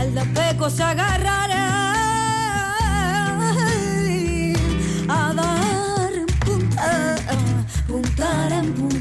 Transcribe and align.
al 0.00 0.14
de 0.14 0.24
peco 0.36 0.70
se 0.70 0.82
agarrará 0.82 1.66
a 5.08 5.34
dar 5.34 6.12
punta, 6.44 7.16
punta 7.86 8.48
en 8.58 8.72
punta. 8.72 8.99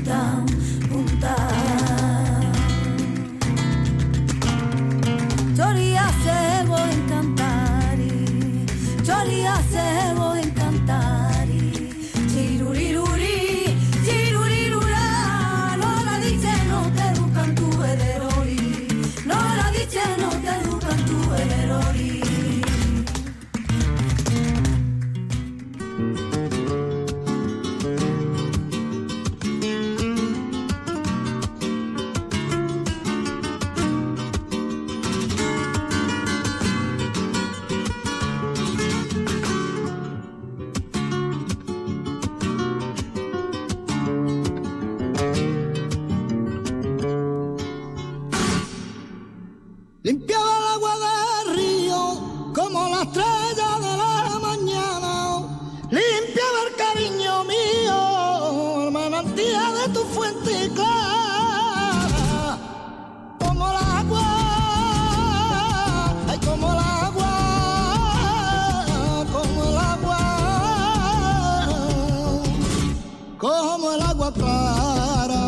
como 73.80 73.94
el 73.94 74.02
agua 74.02 74.34
clara, 74.34 75.48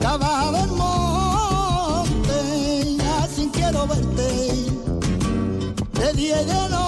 ya 0.00 0.16
del 0.52 0.70
monte, 0.70 2.38
así 3.22 3.50
quiero 3.52 3.86
verte, 3.86 4.70
de 6.00 6.12
día 6.14 6.40
y 6.40 6.44
de 6.46 6.68
noche. 6.70 6.85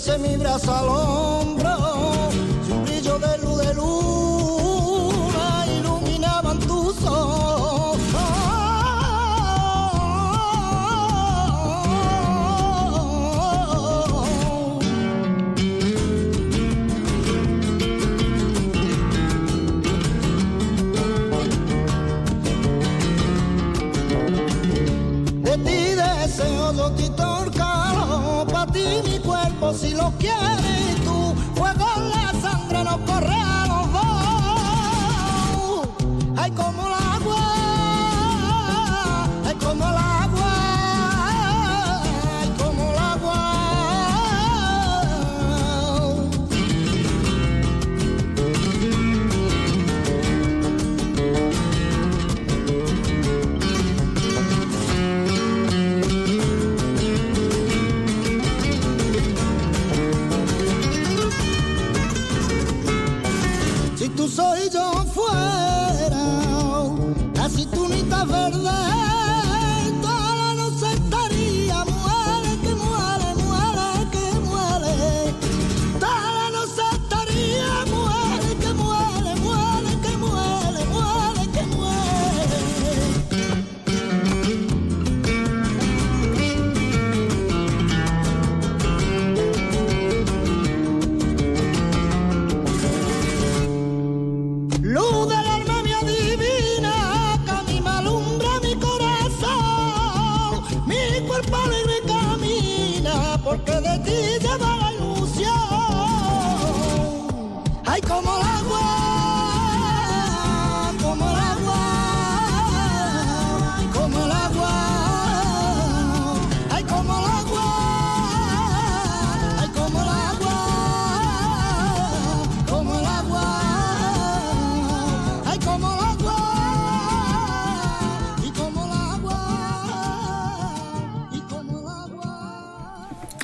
se 0.00 0.16
me 0.18 0.34
abraça 0.34 0.78
al 0.78 1.39
si 29.74 29.94
lo 29.94 30.12
quieres. 30.18 30.69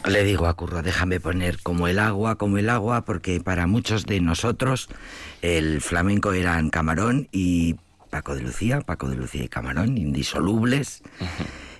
Le 0.06 0.22
digo 0.22 0.46
a 0.46 0.54
Curro, 0.54 0.82
déjame 0.82 1.18
poner 1.18 1.60
como 1.62 1.88
el 1.88 1.98
agua, 1.98 2.36
como 2.36 2.58
el 2.58 2.70
agua, 2.70 3.04
porque 3.04 3.40
para 3.40 3.66
muchos 3.66 4.06
de 4.06 4.20
nosotros 4.20 4.88
el 5.42 5.80
flamenco 5.80 6.32
eran 6.32 6.70
Camarón 6.70 7.28
y 7.32 7.74
Paco 8.10 8.36
de 8.36 8.42
Lucía, 8.42 8.80
Paco 8.82 9.08
de 9.08 9.16
Lucía 9.16 9.42
y 9.44 9.48
Camarón, 9.48 9.98
indisolubles. 9.98 11.02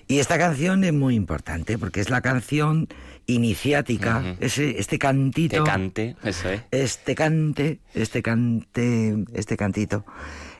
Y 0.07 0.19
esta 0.19 0.37
canción 0.37 0.83
es 0.83 0.93
muy 0.93 1.15
importante 1.15 1.77
porque 1.77 2.01
es 2.01 2.09
la 2.09 2.21
canción 2.21 2.87
iniciática, 3.27 4.35
uh 4.39 4.43
este 4.43 4.99
cantito. 4.99 5.57
Este 5.57 5.69
cante, 5.69 6.15
eso 6.23 6.49
es. 6.49 6.61
Este 6.71 7.15
cante, 7.15 7.79
este 7.93 8.21
cante, 8.21 9.25
este 9.33 9.57
cantito, 9.57 10.05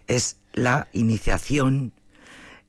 es 0.07 0.37
la 0.53 0.87
iniciación 0.93 1.93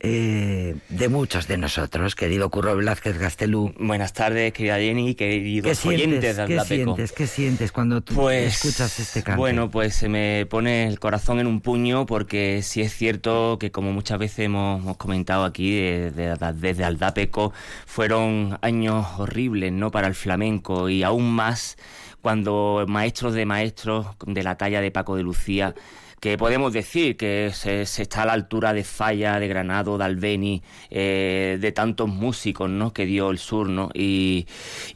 eh, 0.01 0.75
de 0.87 1.09
muchos 1.09 1.47
de 1.47 1.57
nosotros, 1.57 2.15
querido 2.15 2.49
Curro 2.49 2.75
Velázquez 2.75 3.17
Gastelú. 3.17 3.73
Buenas 3.77 4.13
tardes, 4.13 4.53
querida 4.53 4.77
Jenny, 4.77 5.13
queridos 5.15 5.77
¿Qué 5.81 5.87
oyentes 5.89 6.19
sientes, 6.21 6.37
de 6.37 6.45
¿qué 6.45 6.53
Aldapeco. 6.59 6.95
sientes, 6.95 7.11
¿Qué 7.11 7.27
sientes 7.27 7.71
cuando 7.73 7.99
tú 8.01 8.13
Pues, 8.15 8.63
escuchas 8.65 8.97
este 8.99 9.23
canto? 9.23 9.39
Bueno, 9.39 9.69
pues 9.69 9.95
se 9.95 10.07
me 10.07 10.45
pone 10.49 10.87
el 10.87 10.99
corazón 10.99 11.39
en 11.39 11.47
un 11.47 11.59
puño 11.59 12.05
porque 12.05 12.61
sí 12.63 12.81
es 12.81 12.93
cierto 12.95 13.57
que 13.59 13.71
como 13.71 13.91
muchas 13.91 14.19
veces 14.19 14.39
hemos, 14.39 14.81
hemos 14.81 14.95
comentado 14.97 15.43
aquí 15.43 15.75
de- 15.75 16.11
de- 16.11 16.53
desde 16.55 16.83
Aldapeco, 16.85 17.51
fueron 17.85 18.57
años 18.61 19.05
horribles, 19.17 19.73
¿no? 19.73 19.91
Para 19.91 20.07
el 20.07 20.15
flamenco 20.15 20.87
y 20.89 21.03
aún 21.03 21.29
más 21.31 21.75
cuando 22.21 22.85
maestros 22.87 23.33
de 23.33 23.45
maestros 23.45 24.05
de 24.25 24.43
la 24.43 24.55
talla 24.55 24.81
de 24.81 24.91
Paco 24.91 25.15
de 25.15 25.23
Lucía 25.23 25.73
que 26.19 26.37
podemos 26.37 26.73
decir 26.73 27.15
que 27.17 27.51
se, 27.53 27.81
está 27.83 28.23
a 28.23 28.25
la 28.25 28.33
altura 28.33 28.73
de 28.73 28.83
Falla, 28.83 29.39
de 29.39 29.47
Granado, 29.47 29.97
de 29.97 30.05
Albeni, 30.05 30.61
eh, 30.89 31.57
de 31.61 31.71
tantos 31.71 32.09
músicos 32.09 32.69
¿no? 32.69 32.91
que 32.93 33.05
dio 33.05 33.29
el 33.31 33.37
sur, 33.37 33.69
¿no? 33.69 33.89
Y, 33.93 34.45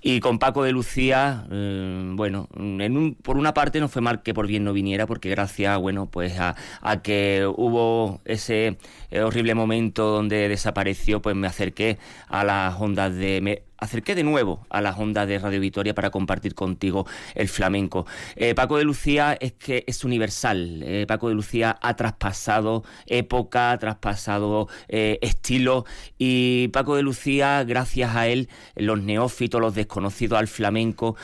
y 0.01 0.19
con 0.19 0.39
Paco 0.39 0.63
de 0.63 0.71
Lucía, 0.71 1.45
eh, 1.51 2.11
bueno, 2.13 2.49
en 2.57 2.97
un- 2.97 3.15
por 3.15 3.37
una 3.37 3.53
parte 3.53 3.79
no 3.79 3.87
fue 3.87 4.01
mal 4.01 4.21
que 4.21 4.33
por 4.33 4.47
bien 4.47 4.63
no 4.63 4.73
viniera, 4.73 5.07
porque 5.07 5.29
gracias, 5.29 5.77
bueno, 5.79 6.07
pues 6.07 6.37
a, 6.39 6.55
a 6.81 7.01
que 7.01 7.45
hubo 7.55 8.21
ese 8.25 8.77
eh, 9.11 9.21
horrible 9.21 9.55
momento 9.55 10.07
donde 10.09 10.49
desapareció, 10.49 11.21
pues 11.21 11.35
me 11.35 11.47
acerqué 11.47 11.97
a 12.27 12.43
las 12.43 12.79
ondas 12.79 13.15
de... 13.15 13.63
acerqué 13.83 14.15
de 14.15 14.23
nuevo 14.23 14.65
a 14.69 14.81
las 14.81 14.97
ondas 14.97 15.27
de 15.27 15.39
Radio 15.39 15.59
Vitoria 15.59 15.93
para 15.93 16.09
compartir 16.09 16.53
contigo 16.55 17.05
el 17.35 17.47
flamenco. 17.49 18.05
Eh, 18.35 18.55
Paco 18.55 18.77
de 18.77 18.83
Lucía 18.83 19.37
es 19.39 19.53
que 19.53 19.83
es 19.87 20.03
universal. 20.03 20.81
Eh, 20.83 21.05
Paco 21.07 21.29
de 21.29 21.35
Lucía 21.35 21.77
ha 21.81 21.95
traspasado 21.95 22.83
época, 23.05 23.71
ha 23.71 23.77
traspasado 23.77 24.67
eh, 24.87 25.19
estilo 25.21 25.85
y 26.17 26.67
Paco 26.69 26.95
de 26.95 27.03
Lucía, 27.03 27.63
gracias 27.63 28.15
a 28.15 28.27
él, 28.27 28.49
los 28.75 29.01
neófitos, 29.01 29.59
los 29.61 29.75
desconocidos 29.75 30.39
al 30.39 30.47
flamenco, 30.47 31.15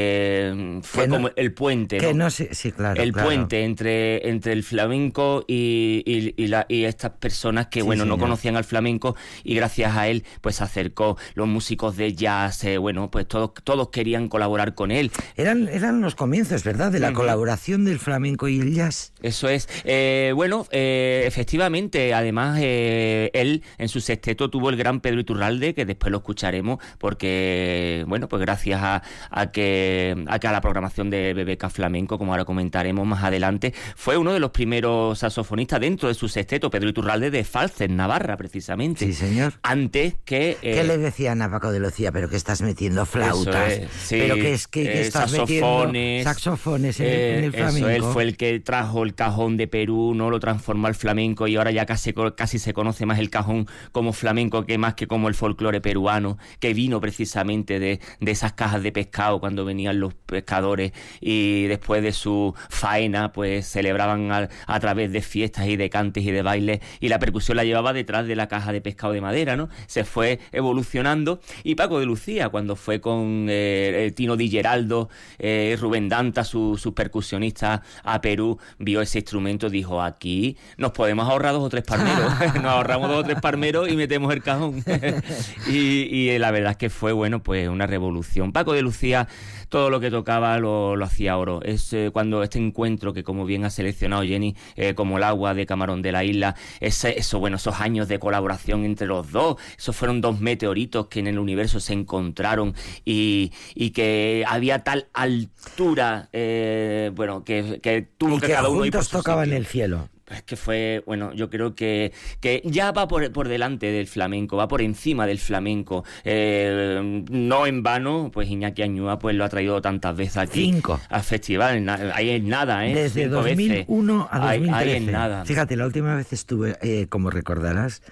eh, 0.00 0.80
fue 0.82 1.02
Que 1.04 1.08
no- 1.08 1.16
como 1.16 1.30
el 1.36 1.52
puente. 1.52 1.98
que 1.98 2.14
¿no? 2.14 2.30
sí, 2.30 2.46
claro. 2.72 3.00
el 3.02 3.12
claro. 3.12 3.28
puente 3.28 3.64
entre, 3.64 4.28
entre 4.28 4.52
el 4.52 4.62
flamenco 4.62 5.44
y, 5.46 6.02
y- 6.06 6.34
y 6.42 6.46
la- 6.48 6.66
y 6.68 6.84
estas 6.84 7.12
personas 7.12 7.66
que 7.68 7.80
Sí, 7.80 7.86
bueno 7.86 8.04
no 8.04 8.18
conocían 8.18 8.56
al 8.56 8.64
flamenco 8.64 9.16
y 9.44 9.54
gracias 9.54 9.96
a 9.96 10.08
él 10.08 10.24
pues 10.40 10.56
se 10.56 10.64
acercó 10.64 11.16
los 11.34 11.46
músicos 11.48 11.96
de 11.96 12.05
jazz 12.14 12.64
eh, 12.64 12.78
bueno 12.78 13.10
pues 13.10 13.26
todos 13.26 13.52
todos 13.64 13.88
querían 13.88 14.28
colaborar 14.28 14.74
con 14.74 14.90
él 14.90 15.10
Eran, 15.36 15.68
eran 15.68 16.00
los 16.00 16.14
comienzos, 16.14 16.64
¿verdad? 16.64 16.92
De 16.92 16.98
la 16.98 17.12
colaboración 17.12 17.84
del 17.84 17.98
flamenco 17.98 18.48
y 18.48 18.60
el 18.60 18.74
jazz. 18.74 19.12
Eso 19.22 19.48
es. 19.48 19.68
Eh, 19.84 20.32
bueno, 20.34 20.66
eh, 20.70 21.24
efectivamente, 21.26 22.14
además, 22.14 22.58
eh, 22.62 23.30
él 23.34 23.62
en 23.78 23.88
su 23.88 24.00
sexteto 24.00 24.50
tuvo 24.50 24.70
el 24.70 24.76
gran 24.76 25.00
Pedro 25.00 25.20
Iturralde, 25.20 25.74
que 25.74 25.84
después 25.84 26.10
lo 26.10 26.18
escucharemos, 26.18 26.78
porque, 26.98 28.04
bueno, 28.08 28.28
pues 28.28 28.40
gracias 28.40 28.80
a, 28.82 29.02
a 29.30 29.52
que, 29.52 30.24
a 30.26 30.38
que 30.38 30.48
a 30.48 30.52
la 30.52 30.60
programación 30.60 31.10
de 31.10 31.34
BBK 31.34 31.70
Flamenco, 31.70 32.18
como 32.18 32.32
ahora 32.32 32.44
comentaremos 32.44 33.06
más 33.06 33.24
adelante, 33.24 33.74
fue 33.96 34.16
uno 34.16 34.32
de 34.32 34.40
los 34.40 34.50
primeros 34.50 35.18
saxofonistas 35.18 35.80
dentro 35.80 36.08
de 36.08 36.14
su 36.14 36.28
sexteto, 36.28 36.70
Pedro 36.70 36.88
Iturralde 36.88 37.30
de 37.30 37.44
Falces, 37.44 37.90
Navarra, 37.90 38.36
precisamente. 38.36 39.06
Sí, 39.06 39.12
señor. 39.12 39.54
Antes 39.62 40.14
que... 40.24 40.56
¿Qué 40.60 40.84
le 40.84 40.98
decían 40.98 41.42
a 41.42 41.50
Paco 41.50 41.72
de 41.72 41.80
Pero 42.12 42.28
que 42.28 42.36
estás 42.36 42.62
metiendo 42.62 43.04
flautas. 43.06 43.72
Eso 43.72 43.82
es, 43.84 43.90
sí, 43.92 44.16
pero 44.18 44.34
que 44.36 44.52
es 44.52 44.66
que, 44.68 44.82
que 44.84 44.98
eh, 44.98 45.00
estás 45.02 45.30
saxofones, 45.30 45.92
metiendo 45.92 46.30
saxofones 46.30 47.00
en, 47.00 47.06
el- 47.06 47.12
en 47.12 47.44
el 47.44 47.54
eh, 47.54 47.68
eso, 47.68 47.88
él 47.88 48.02
fue 48.02 48.22
el 48.24 48.36
que 48.36 48.60
trajo 48.60 49.02
el 49.04 49.14
cajón 49.14 49.56
de 49.56 49.66
Perú, 49.68 50.12
no 50.14 50.30
lo 50.30 50.38
transformó 50.40 50.86
al 50.86 50.94
flamenco 50.94 51.46
y 51.48 51.56
ahora 51.56 51.70
ya 51.70 51.86
casi, 51.86 52.12
casi 52.36 52.58
se 52.58 52.72
conoce 52.72 53.06
más 53.06 53.18
el 53.18 53.30
cajón 53.30 53.66
como 53.92 54.12
flamenco 54.12 54.64
que 54.66 54.78
más 54.78 54.94
que 54.94 55.06
como 55.06 55.28
el 55.28 55.34
folclore 55.34 55.80
peruano, 55.80 56.38
que 56.60 56.74
vino 56.74 57.00
precisamente 57.00 57.78
de, 57.78 58.00
de 58.20 58.30
esas 58.30 58.52
cajas 58.52 58.82
de 58.82 58.92
pescado 58.92 59.40
cuando 59.40 59.64
venían 59.64 60.00
los 60.00 60.14
pescadores 60.14 60.92
y 61.20 61.64
después 61.66 62.02
de 62.02 62.12
su 62.12 62.54
faena 62.68 63.32
pues 63.32 63.66
celebraban 63.66 64.30
a, 64.32 64.80
través 64.80 65.12
de 65.12 65.22
fiestas 65.22 65.66
y 65.68 65.76
de 65.76 65.88
cantes 65.90 66.24
y 66.24 66.30
de 66.30 66.42
bailes 66.42 66.80
y 67.00 67.08
la 67.08 67.18
percusión 67.18 67.56
la 67.56 67.64
llevaba 67.64 67.92
detrás 67.92 68.26
de 68.26 68.36
la 68.36 68.48
caja 68.48 68.72
de 68.72 68.80
pescado 68.80 69.12
de 69.12 69.20
madera, 69.20 69.56
¿no? 69.56 69.68
Se 69.86 70.04
fue 70.04 70.40
evolucionando 70.52 71.40
y 71.62 71.75
Paco 71.76 72.00
de 72.00 72.06
Lucía 72.06 72.48
cuando 72.48 72.74
fue 72.76 73.00
con 73.00 73.46
eh, 73.48 74.06
el 74.06 74.14
Tino 74.14 74.36
Di 74.36 74.48
Geraldo, 74.50 75.08
eh, 75.38 75.76
Rubén 75.80 76.08
Danta, 76.08 76.44
su- 76.44 76.76
sus 76.76 76.92
percusionistas 76.94 77.80
a 78.02 78.20
Perú, 78.20 78.58
vio 78.78 79.00
ese 79.00 79.18
instrumento, 79.18 79.68
dijo 79.70 80.02
aquí 80.02 80.56
nos 80.78 80.92
podemos 80.92 81.28
ahorrar 81.28 81.52
dos 81.52 81.64
o 81.64 81.68
tres 81.68 81.84
parmeros, 81.84 82.32
nos 82.56 82.64
ahorramos 82.64 83.08
dos 83.08 83.18
o 83.20 83.24
tres 83.24 83.40
parmeros 83.40 83.88
y 83.88 83.96
metemos 83.96 84.32
el 84.32 84.42
cajón. 84.42 84.82
y, 85.68 86.02
y, 86.10 86.30
eh, 86.30 86.38
la 86.38 86.50
verdad 86.50 86.72
es 86.72 86.76
que 86.76 86.90
fue 86.90 87.12
bueno 87.12 87.42
pues 87.42 87.68
una 87.68 87.86
revolución. 87.86 88.52
Paco 88.52 88.72
de 88.72 88.82
Lucía 88.82 89.28
todo 89.68 89.90
lo 89.90 89.98
que 89.98 90.12
tocaba 90.12 90.56
lo, 90.58 90.94
lo 90.94 91.04
hacía 91.04 91.36
oro. 91.36 91.60
Es 91.62 91.92
eh, 91.92 92.10
cuando 92.12 92.44
este 92.44 92.58
encuentro 92.58 93.12
que 93.12 93.24
como 93.24 93.44
bien 93.44 93.64
ha 93.64 93.70
seleccionado 93.70 94.22
Jenny, 94.22 94.54
eh, 94.76 94.94
como 94.94 95.16
el 95.18 95.24
agua 95.24 95.54
de 95.54 95.66
Camarón 95.66 96.02
de 96.02 96.12
la 96.12 96.22
Isla, 96.22 96.54
ese, 96.78 97.18
eso, 97.18 97.40
bueno, 97.40 97.56
esos 97.56 97.80
años 97.80 98.06
de 98.06 98.20
colaboración 98.20 98.84
entre 98.84 99.08
los 99.08 99.32
dos, 99.32 99.56
esos 99.76 99.96
fueron 99.96 100.20
dos 100.20 100.40
meteoritos 100.40 101.08
que 101.08 101.18
en 101.18 101.26
el 101.26 101.40
universo 101.40 101.65
se 101.68 101.92
encontraron 101.92 102.74
y, 103.04 103.52
y 103.74 103.90
que 103.90 104.44
había 104.46 104.84
tal 104.84 105.08
altura, 105.14 106.28
eh, 106.32 107.10
bueno, 107.14 107.44
que, 107.44 107.80
que 107.82 108.06
tuvo 108.16 108.36
y 108.36 108.40
que, 108.40 108.46
que 108.46 108.52
cada 108.52 108.68
uno 108.68 109.02
su 109.02 109.10
tocaban 109.10 109.52
el 109.52 109.66
cielo. 109.66 110.08
Es 110.28 110.42
que 110.42 110.56
fue, 110.56 111.04
bueno, 111.06 111.32
yo 111.34 111.48
creo 111.50 111.76
que, 111.76 112.12
que 112.40 112.60
ya 112.64 112.90
va 112.90 113.06
por, 113.06 113.30
por 113.30 113.46
delante 113.46 113.92
del 113.92 114.08
flamenco, 114.08 114.56
va 114.56 114.66
por 114.66 114.82
encima 114.82 115.24
del 115.24 115.38
flamenco. 115.38 116.02
Eh, 116.24 117.22
no 117.30 117.64
en 117.64 117.84
vano, 117.84 118.30
pues 118.32 118.48
Iñaki 118.50 118.82
Añúa 118.82 119.20
pues 119.20 119.36
lo 119.36 119.44
ha 119.44 119.48
traído 119.48 119.80
tantas 119.80 120.16
veces 120.16 120.38
aquí. 120.38 120.64
Cinco. 120.64 121.00
Al 121.10 121.22
festival, 121.22 121.88
ahí 122.12 122.30
es 122.30 122.42
nada, 122.42 122.88
¿eh? 122.88 122.94
Desde 122.94 123.24
Cinco 123.26 123.42
veces. 123.42 123.86
2001 123.86 124.28
a 124.28 124.48
Ahí- 124.48 124.58
2013. 124.66 124.90
Ahí 124.90 124.96
es 125.04 125.12
nada. 125.12 125.44
Fíjate, 125.44 125.76
la 125.76 125.86
última 125.86 126.16
vez 126.16 126.32
estuve, 126.32 126.76
eh, 126.82 127.06
como 127.08 127.30
recordarás, 127.30 128.02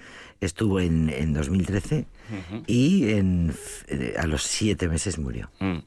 estuvo 0.46 0.80
en, 0.80 1.10
en 1.10 1.32
2013 1.32 2.06
y 2.66 3.10
en, 3.10 3.54
eh, 3.88 4.14
a 4.18 4.26
los 4.26 4.42
siete 4.42 4.88
meses 4.88 5.18
murió. 5.18 5.50
Mm. 5.60 5.78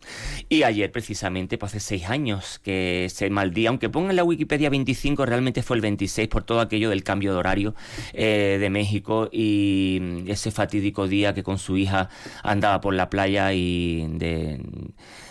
Y 0.49 0.63
ayer, 0.63 0.91
precisamente, 0.91 1.57
pues 1.57 1.71
hace 1.71 1.79
seis 1.79 2.05
años 2.05 2.59
que 2.63 3.07
se 3.09 3.29
maldía, 3.29 3.69
aunque 3.69 3.89
ponga 3.89 4.11
en 4.11 4.15
la 4.15 4.23
Wikipedia 4.23 4.69
25, 4.69 5.25
realmente 5.25 5.63
fue 5.63 5.77
el 5.77 5.81
26 5.81 6.27
por 6.27 6.43
todo 6.43 6.59
aquello 6.59 6.89
del 6.89 7.03
cambio 7.03 7.33
de 7.33 7.39
horario 7.39 7.75
eh, 8.13 8.57
de 8.59 8.69
México 8.69 9.29
y 9.31 9.99
mm, 10.01 10.29
ese 10.29 10.51
fatídico 10.51 11.07
día 11.07 11.33
que 11.33 11.43
con 11.43 11.57
su 11.57 11.77
hija 11.77 12.09
andaba 12.43 12.81
por 12.81 12.93
la 12.93 13.09
playa 13.09 13.53
y 13.53 14.07
de, 14.13 14.61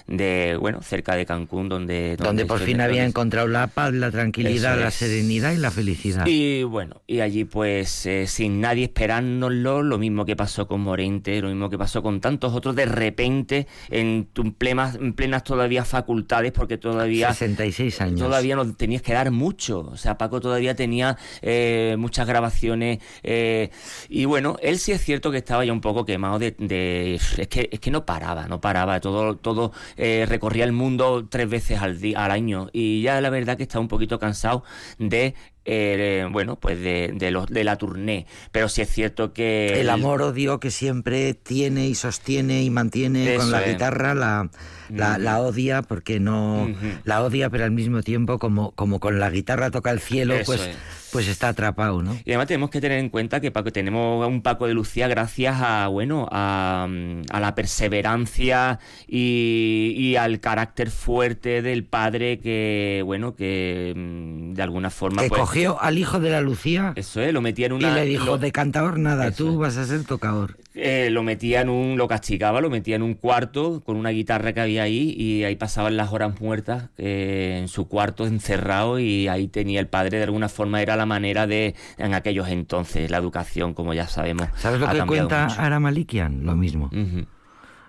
de 0.06 0.56
bueno, 0.60 0.82
cerca 0.82 1.14
de 1.16 1.26
Cancún, 1.26 1.68
donde... 1.68 2.16
Donde 2.16 2.46
por 2.46 2.60
fin 2.60 2.80
había 2.80 3.04
encontrado 3.04 3.48
la 3.48 3.66
paz, 3.66 3.92
la 3.92 4.10
tranquilidad, 4.10 4.72
Eso 4.74 4.80
la 4.82 4.88
es. 4.88 4.94
serenidad 4.94 5.52
y 5.52 5.56
la 5.58 5.70
felicidad. 5.70 6.26
Y 6.26 6.62
bueno, 6.62 7.02
y 7.06 7.20
allí 7.20 7.44
pues 7.44 8.06
eh, 8.06 8.26
sin 8.26 8.60
nadie 8.60 8.84
esperárnoslo, 8.84 9.82
lo 9.82 9.98
mismo 9.98 10.24
que 10.24 10.36
pasó 10.36 10.66
con 10.66 10.80
Morente, 10.80 11.40
lo 11.40 11.48
mismo 11.48 11.68
que 11.70 11.78
pasó 11.78 12.02
con 12.02 12.20
tantos 12.20 12.54
otros, 12.54 12.76
de 12.76 12.86
repente, 12.86 13.66
en, 13.90 14.28
plenas, 14.58 14.96
en 14.96 15.12
plenas 15.14 15.44
todavía 15.44 15.84
facultades, 15.84 16.52
porque 16.52 16.78
todavía... 16.78 17.28
66 17.32 18.00
años. 18.00 18.20
Todavía 18.20 18.56
nos 18.56 18.76
tenías 18.76 19.02
que 19.02 19.12
dar 19.12 19.30
mucho. 19.30 19.80
O 19.80 19.96
sea, 19.96 20.16
Paco 20.18 20.40
todavía 20.40 20.74
tenía 20.76 21.16
eh, 21.42 21.96
muchas 21.98 22.26
grabaciones. 22.26 22.98
eh, 23.22 23.70
y 24.08 24.24
bueno, 24.24 24.56
él 24.62 24.78
sí 24.78 24.92
es 24.92 25.02
cierto 25.02 25.30
que 25.30 25.38
estaba 25.38 25.64
ya 25.64 25.72
un 25.72 25.80
poco 25.80 26.04
quemado 26.04 26.38
de. 26.38 26.52
de- 26.58 27.14
es, 27.16 27.48
que, 27.48 27.68
es 27.72 27.80
que 27.80 27.90
no 27.90 28.04
paraba, 28.06 28.46
no 28.48 28.60
paraba. 28.60 29.00
Todo, 29.00 29.36
todo 29.36 29.72
eh, 29.96 30.26
recorría 30.28 30.64
el 30.64 30.72
mundo 30.72 31.26
tres 31.28 31.48
veces 31.48 31.80
al, 31.80 32.00
día, 32.00 32.24
al 32.24 32.30
año. 32.30 32.68
Y 32.72 33.02
ya 33.02 33.20
la 33.20 33.30
verdad 33.30 33.56
que 33.56 33.64
estaba 33.64 33.82
un 33.82 33.88
poquito 33.88 34.18
cansado 34.18 34.64
de. 34.98 35.34
Eh, 35.66 36.26
bueno, 36.30 36.56
pues 36.56 36.78
de, 36.80 37.12
de, 37.14 37.44
de 37.50 37.64
la 37.64 37.76
tournée. 37.76 38.26
Pero 38.52 38.68
sí 38.68 38.82
es 38.82 38.90
cierto 38.90 39.32
que. 39.32 39.80
El 39.80 39.90
amor-odio 39.90 40.60
que 40.60 40.70
siempre 40.70 41.34
tiene 41.34 41.88
y 41.88 41.94
sostiene 41.94 42.62
y 42.62 42.70
mantiene 42.70 43.34
Eso 43.34 43.42
con 43.42 43.50
la 43.50 43.62
es. 43.62 43.72
guitarra 43.72 44.14
la, 44.14 44.48
la, 44.88 45.18
la 45.18 45.40
odia 45.40 45.82
porque 45.82 46.20
no 46.20 46.68
la 47.04 47.22
odia 47.24 47.50
pero 47.50 47.64
al 47.64 47.72
mismo 47.72 48.02
tiempo 48.02 48.38
como, 48.38 48.70
como 48.72 49.00
con 49.00 49.18
la 49.18 49.30
guitarra 49.30 49.70
toca 49.70 49.90
el 49.90 49.98
cielo 50.00 50.34
Eso 50.34 50.44
pues, 50.46 50.60
es. 50.60 50.76
pues 51.10 51.28
está 51.28 51.48
atrapado, 51.48 52.02
¿no? 52.02 52.14
Y 52.24 52.30
además 52.30 52.46
tenemos 52.46 52.70
que 52.70 52.80
tener 52.80 52.98
en 52.98 53.08
cuenta 53.08 53.40
que 53.40 53.50
Paco, 53.50 53.72
tenemos 53.72 54.26
un 54.28 54.42
Paco 54.42 54.66
de 54.68 54.74
Lucía 54.74 55.08
gracias 55.08 55.56
a 55.60 55.88
bueno 55.88 56.28
a, 56.30 56.86
a 57.30 57.40
la 57.40 57.54
perseverancia 57.56 58.78
y, 59.08 59.94
y 59.96 60.16
al 60.16 60.38
carácter 60.40 60.90
fuerte 60.90 61.62
del 61.62 61.84
padre 61.84 62.38
que 62.38 63.02
bueno 63.04 63.34
que 63.34 63.92
mm, 63.96 64.54
de 64.54 64.62
alguna 64.62 64.90
forma... 64.90 65.22
Que 65.22 65.28
pues, 65.28 65.40
cogió 65.64 65.82
al 65.82 65.98
hijo 65.98 66.20
de 66.20 66.30
la 66.30 66.40
Lucía 66.40 66.92
Eso 66.96 67.20
es, 67.20 67.32
lo 67.32 67.40
metía 67.40 67.66
en 67.66 67.72
una... 67.72 67.90
y 67.90 67.94
le 67.94 68.04
dijo, 68.04 68.26
lo- 68.26 68.38
de 68.38 68.52
cantador 68.52 68.98
nada, 68.98 69.28
Eso 69.28 69.44
tú 69.44 69.50
es. 69.52 69.56
vas 69.58 69.76
a 69.76 69.84
ser 69.86 70.04
tocador. 70.04 70.56
eh, 70.74 71.08
lo 71.10 71.22
metía 71.22 71.60
en 71.62 71.68
un, 71.68 71.96
lo 71.96 72.06
castigaba, 72.08 72.60
lo 72.60 72.68
metía 72.70 72.96
en 72.96 73.02
un 73.02 73.14
cuarto 73.14 73.82
con 73.84 73.96
una 73.96 74.10
guitarra 74.10 74.52
que 74.52 74.60
había 74.60 74.82
ahí 74.82 75.14
y 75.16 75.44
ahí 75.44 75.56
pasaban 75.56 75.96
las 75.96 76.12
horas 76.12 76.40
muertas 76.40 76.90
eh, 76.98 77.58
en 77.60 77.68
su 77.68 77.88
cuarto 77.88 78.26
encerrado 78.26 78.98
y 78.98 79.28
ahí 79.28 79.48
tenía 79.48 79.80
el 79.80 79.86
padre 79.88 80.18
de 80.18 80.24
alguna 80.24 80.48
forma 80.48 80.82
era 80.82 80.96
la 80.96 81.06
manera 81.06 81.46
de 81.46 81.74
en 81.98 82.14
aquellos 82.14 82.48
entonces 82.48 83.10
la 83.10 83.16
educación 83.18 83.72
como 83.74 83.94
ya 83.94 84.06
sabemos 84.08 84.48
¿Sabes 84.56 84.80
lo 84.80 84.86
ha 84.88 84.92
que 84.92 85.00
cuenta 85.06 85.46
mucho. 85.48 85.60
Ara 85.60 85.80
Malikian? 85.80 86.44
Lo 86.44 86.54
mismo. 86.56 86.86
Ujú. 86.86 87.26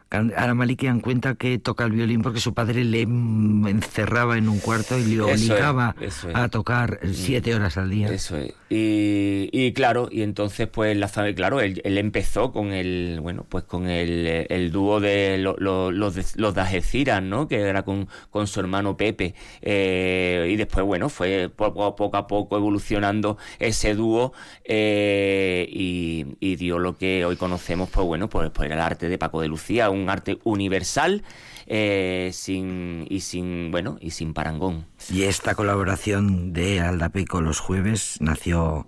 Ara 0.10 0.54
Malikian 0.54 1.00
cuenta 1.02 1.36
que 1.36 1.60
toca 1.60 1.84
el 1.86 1.92
violín 1.92 2.22
porque 2.22 2.40
su 2.40 2.54
padre 2.54 2.84
le 2.84 3.06
mm, 3.06 3.68
encerraba 3.68 4.38
en 4.38 4.48
un 4.50 4.60
cuarto 4.60 4.98
y 4.98 5.04
le 5.04 5.32
es, 5.32 5.42
obligaba 5.50 5.96
es. 6.00 6.26
a 6.34 6.48
tocar 6.50 7.00
eh, 7.02 7.10
siete 7.14 7.54
horas 7.54 7.78
al 7.78 7.90
día. 7.90 8.08
Eso 8.10 8.38
es. 8.38 8.54
Y, 8.70 9.50
y 9.54 9.72
claro, 9.74 10.10
y 10.12 10.22
entonces 10.24 10.68
pues 10.68 10.96
la 10.98 11.08
familia, 11.08 11.36
claro, 11.36 11.62
él, 11.62 11.82
él 11.86 11.98
empezó 11.98 12.52
con 12.52 12.72
el, 12.74 13.20
bueno, 13.22 13.46
pues 13.48 13.64
con 13.64 13.88
el, 13.88 14.46
el 14.50 14.72
dúo 14.72 15.00
de 15.00 15.38
lo- 15.38 15.56
lo- 15.58 15.92
los 15.92 16.16
de, 16.16 16.26
los 16.36 16.54
de 16.54 16.62
Algeciras, 16.62 17.22
¿no? 17.24 17.48
Que 17.48 17.60
era 17.62 17.84
con, 17.84 18.08
con 18.30 18.48
su 18.48 18.60
hermano 18.60 18.98
Pepe. 18.98 19.36
Eh, 19.62 20.48
y 20.52 20.56
después, 20.58 20.86
bueno, 20.86 21.10
fue 21.10 21.50
poco 21.54 21.86
a 21.86 21.96
poco 21.96 22.18
a 22.18 22.28
poco 22.28 22.58
evolucionando 22.58 23.38
ese 23.60 23.94
dúo 23.96 24.34
eh, 24.66 25.68
y, 25.72 26.26
y 26.40 26.56
dio 26.56 26.80
lo 26.80 26.98
que 26.98 27.26
hoy 27.26 27.36
conocemos, 27.36 27.90
pues 27.90 28.06
bueno, 28.06 28.30
por, 28.30 28.52
por 28.52 28.66
el 28.66 28.80
arte 28.80 29.10
de 29.10 29.18
Paco 29.18 29.42
de 29.42 29.48
Lucía, 29.48 29.90
un 30.04 30.10
arte 30.10 30.40
universal 30.44 31.24
eh, 31.66 32.32
sin, 32.34 33.06
y 33.10 33.22
sin, 33.22 33.72
bueno, 33.72 33.98
y 34.00 34.12
sin 34.12 34.34
parangón. 34.34 34.86
Y 35.10 35.24
esta 35.24 35.56
colaboración 35.56 36.54
de 36.54 36.80
Aldapeco 36.80 37.42
los 37.42 37.60
jueves 37.60 38.18
nació 38.20 38.88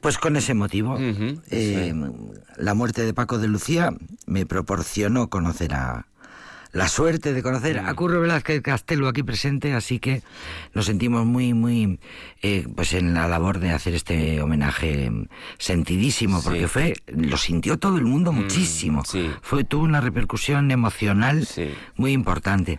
pues 0.00 0.16
con 0.16 0.36
ese 0.36 0.54
motivo. 0.54 0.96
Eh, 0.98 1.92
la 2.56 2.74
muerte 2.74 3.04
de 3.04 3.12
Paco 3.12 3.38
de 3.38 3.48
Lucía 3.48 3.90
me 4.26 4.46
proporcionó 4.46 5.28
conocer 5.28 5.74
a 5.74 6.06
la 6.72 6.88
suerte 6.88 7.32
de 7.32 7.42
conocer 7.42 7.82
Mm. 7.82 7.86
a 7.86 7.94
Curro 7.94 8.20
Velázquez 8.20 8.62
Castelo 8.62 9.08
aquí 9.08 9.22
presente, 9.22 9.74
así 9.74 9.98
que 9.98 10.22
nos 10.74 10.86
sentimos 10.86 11.26
muy, 11.26 11.52
muy, 11.54 11.98
eh, 12.42 12.66
pues 12.76 12.92
en 12.94 13.12
la 13.14 13.26
labor 13.28 13.58
de 13.58 13.70
hacer 13.70 13.94
este 13.94 14.40
homenaje 14.40 15.10
sentidísimo, 15.58 16.42
porque 16.42 16.60
Sí. 16.60 16.64
Mm, 16.64 16.68
fue, 16.68 16.94
lo 17.08 17.36
sintió 17.36 17.78
todo 17.78 17.96
el 17.98 18.04
mundo 18.04 18.32
muchísimo. 18.32 19.02
sí. 19.04 19.30
Fue, 19.42 19.64
tuvo 19.64 19.84
una 19.84 20.00
repercusión 20.00 20.70
emocional 20.70 21.46
Sí. 21.46 21.70
muy 21.96 22.12
importante. 22.12 22.78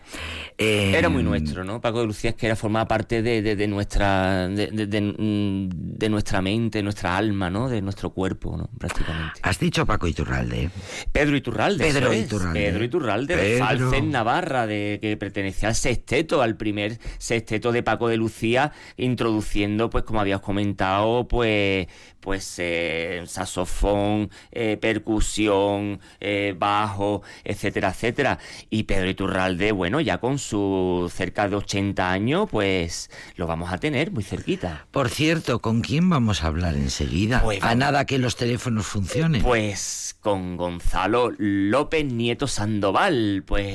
Eh, 0.57 0.93
Era 0.95 1.10
muy 1.10 1.24
nuestro, 1.24 1.63
¿no? 1.63 1.81
Paco 1.81 2.01
de 2.01 2.07
Lucía 2.07 2.31
es 2.31 2.36
que 2.36 2.45
era 2.48 2.55
formaba 2.55 2.88
parte 2.88 3.21
de, 3.21 3.41
de- 3.41 3.55
de 3.55 3.67
nuestra 3.67 4.48
de, 4.48 4.67
de- 4.88 5.01
mm, 5.01 6.10
nuestra 6.12 6.41
mente, 6.41 6.83
nuestra 6.83 7.15
alma, 7.17 7.50
¿no? 7.50 7.69
De 7.69 7.81
nuestro 7.81 8.10
cuerpo, 8.12 8.57
¿no? 8.57 8.69
Prácticamente. 8.77 9.39
Has 9.43 9.60
dicho 9.60 9.86
Paco 9.86 10.07
Iturralde. 10.07 10.69
Pedro 11.12 11.36
Iturralde. 11.38 11.83
Pedro 11.86 12.12
eso 12.12 12.13
es. 12.13 12.25
Iturralde. 12.25 12.60
Pedro 12.60 12.83
Iturralde, 12.83 13.36
de 13.36 13.41
Pedro. 13.43 13.65
Falcén 13.81 14.11
Navarra, 14.11 14.67
de, 14.67 15.00
que 15.01 15.17
pertenecía 15.17 15.69
al 15.69 15.75
sexteto, 15.75 16.41
al 16.41 16.57
primer 16.57 17.00
sexteto 17.17 17.71
de 17.71 17.83
Paco 17.83 18.07
de 18.07 18.17
Lucía, 18.17 18.71
introduciendo, 18.97 19.89
pues 19.89 20.03
como 20.03 20.21
habías 20.21 20.41
comentado, 20.41 21.27
pues 21.27 21.88
pues 22.21 22.55
eh, 22.59 23.23
saxofón, 23.25 24.29
eh, 24.51 24.77
percusión, 24.79 26.00
eh, 26.19 26.55
bajo, 26.57 27.23
etcétera, 27.43 27.89
etcétera. 27.89 28.39
Y 28.69 28.83
Pedro 28.83 29.09
Iturralde, 29.09 29.71
bueno, 29.71 30.00
ya 30.00 30.19
con 30.19 30.38
sus 30.38 31.11
cerca 31.11 31.50
de 31.50 31.55
80 31.55 32.11
años, 32.11 32.47
pues 32.50 33.09
lo 33.35 33.47
vamos 33.47 33.73
a 33.73 33.79
tener 33.79 34.11
muy 34.11 34.23
cerquita. 34.23 34.85
Por 34.91 35.09
cierto, 35.09 35.59
¿con 35.59 35.81
quién 35.81 36.09
vamos 36.09 36.43
a 36.43 36.47
hablar 36.47 36.75
enseguida? 36.75 37.41
Pues 37.41 37.61
a 37.63 37.75
nada 37.75 38.05
que 38.05 38.19
los 38.19 38.35
teléfonos 38.35 38.85
funcionen. 38.85 39.41
Pues 39.41 40.15
con 40.21 40.55
Gonzalo 40.55 41.31
López 41.38 42.05
Nieto 42.05 42.47
Sandoval, 42.47 43.43
pues 43.45 43.65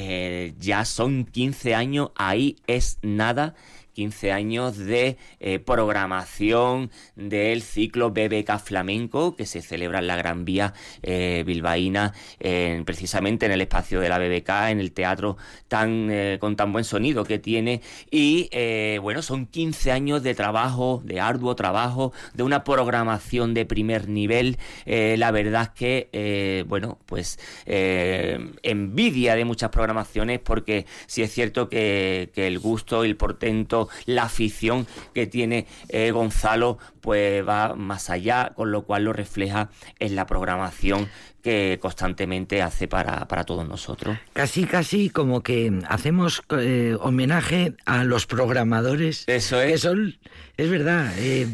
ya 0.58 0.84
son 0.84 1.24
15 1.24 1.74
años, 1.74 2.10
ahí 2.16 2.56
es 2.66 2.98
nada. 3.02 3.54
15 3.96 4.30
años 4.30 4.76
de 4.76 5.16
eh, 5.40 5.58
programación 5.58 6.90
del 7.14 7.62
ciclo 7.62 8.10
BBK 8.10 8.58
Flamenco 8.58 9.34
que 9.36 9.46
se 9.46 9.62
celebra 9.62 10.00
en 10.00 10.06
la 10.06 10.16
Gran 10.16 10.44
Vía 10.44 10.74
eh, 11.02 11.42
bilbaína, 11.46 12.12
en- 12.38 12.84
precisamente 12.84 13.46
en 13.46 13.52
el 13.52 13.62
espacio 13.62 14.00
de 14.00 14.10
la 14.10 14.18
BBK, 14.18 14.50
en 14.70 14.80
el 14.80 14.92
teatro 14.92 15.38
tan 15.68 16.08
eh, 16.10 16.36
con 16.40 16.56
tan 16.56 16.72
buen 16.72 16.84
sonido 16.84 17.24
que 17.24 17.38
tiene. 17.38 17.80
Y 18.10 18.48
eh, 18.52 18.98
bueno, 19.00 19.22
son 19.22 19.46
15 19.46 19.90
años 19.92 20.22
de 20.22 20.34
trabajo, 20.34 21.00
de 21.04 21.18
arduo 21.20 21.56
trabajo, 21.56 22.12
de 22.34 22.42
una 22.42 22.64
programación 22.64 23.54
de 23.54 23.64
primer 23.64 24.08
nivel. 24.08 24.58
Eh, 24.84 25.16
la 25.18 25.30
verdad 25.30 25.62
es 25.62 25.68
que, 25.70 26.08
eh, 26.12 26.64
bueno, 26.68 26.98
pues 27.06 27.38
eh, 27.64 28.38
envidia 28.62 29.34
de 29.36 29.44
muchas 29.46 29.70
programaciones 29.70 30.38
porque 30.40 30.84
sí 31.06 31.22
es 31.22 31.32
cierto 31.32 31.68
que, 31.70 32.30
que 32.34 32.46
el 32.46 32.58
gusto, 32.58 33.02
el 33.04 33.16
portento, 33.16 33.85
la 34.04 34.24
afición 34.24 34.86
que 35.14 35.26
tiene 35.26 35.66
eh, 35.88 36.10
Gonzalo, 36.10 36.78
pues 37.00 37.46
va 37.46 37.74
más 37.74 38.10
allá, 38.10 38.52
con 38.54 38.70
lo 38.72 38.82
cual 38.82 39.04
lo 39.04 39.12
refleja 39.12 39.70
en 39.98 40.16
la 40.16 40.26
programación 40.26 41.08
que 41.42 41.78
constantemente 41.80 42.60
hace 42.60 42.88
para, 42.88 43.28
para 43.28 43.44
todos 43.44 43.68
nosotros. 43.68 44.18
Casi, 44.32 44.64
casi 44.64 45.10
como 45.10 45.44
que 45.44 45.80
hacemos 45.88 46.42
eh, 46.50 46.96
homenaje 47.00 47.74
a 47.84 48.02
los 48.02 48.26
programadores. 48.26 49.22
Eso 49.28 49.60
es. 49.60 49.70
Que 49.70 49.78
son, 49.78 50.18
es 50.56 50.70
verdad, 50.70 51.12
eh, 51.18 51.46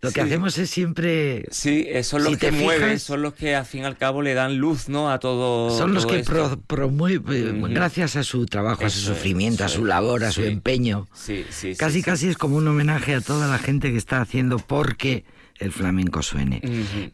lo 0.00 0.10
que 0.10 0.20
Sí. 0.22 0.26
hacemos 0.26 0.56
es 0.58 0.70
siempre... 0.70 1.44
Sí, 1.50 1.84
eh, 1.88 2.04
son 2.04 2.22
los 2.22 2.32
Si 2.34 2.38
que 2.38 2.50
te 2.50 2.52
mueven, 2.52 2.90
fijas- 2.90 3.02
son 3.02 3.22
los 3.22 3.34
que 3.34 3.56
al 3.56 3.66
fin 3.66 3.82
y 3.82 3.84
al 3.84 3.96
cabo 3.96 4.22
le 4.22 4.34
dan 4.34 4.56
luz, 4.58 4.88
¿no? 4.88 5.10
A 5.10 5.18
todo. 5.18 5.76
Son 5.76 5.92
los 5.92 6.06
todo 6.06 6.16
que 6.16 6.22
pro- 6.22 6.60
promueven, 6.66 7.64
Ujú. 7.64 7.72
gracias 7.74 8.14
a 8.16 8.22
su 8.22 8.46
trabajo, 8.46 8.84
a 8.86 8.90
su 8.90 8.98
es, 9.00 9.04
sufrimiento, 9.06 9.64
a 9.64 9.68
su 9.68 9.84
labor, 9.84 10.22
a 10.24 10.30
su 10.30 10.42
empeño. 10.44 11.08
Sí, 11.14 11.44
sí, 11.50 11.74
Casi, 11.76 12.02
casi 12.02 12.28
es 12.28 12.36
como 12.38 12.56
un 12.56 12.68
homenaje 12.68 13.14
a 13.14 13.20
toda 13.20 13.48
la 13.48 13.58
gente 13.58 13.90
que 13.90 13.98
está 13.98 14.20
haciendo 14.20 14.58
porque 14.58 15.24
el 15.58 15.72
flamenco 15.72 16.22
suene. 16.22 16.60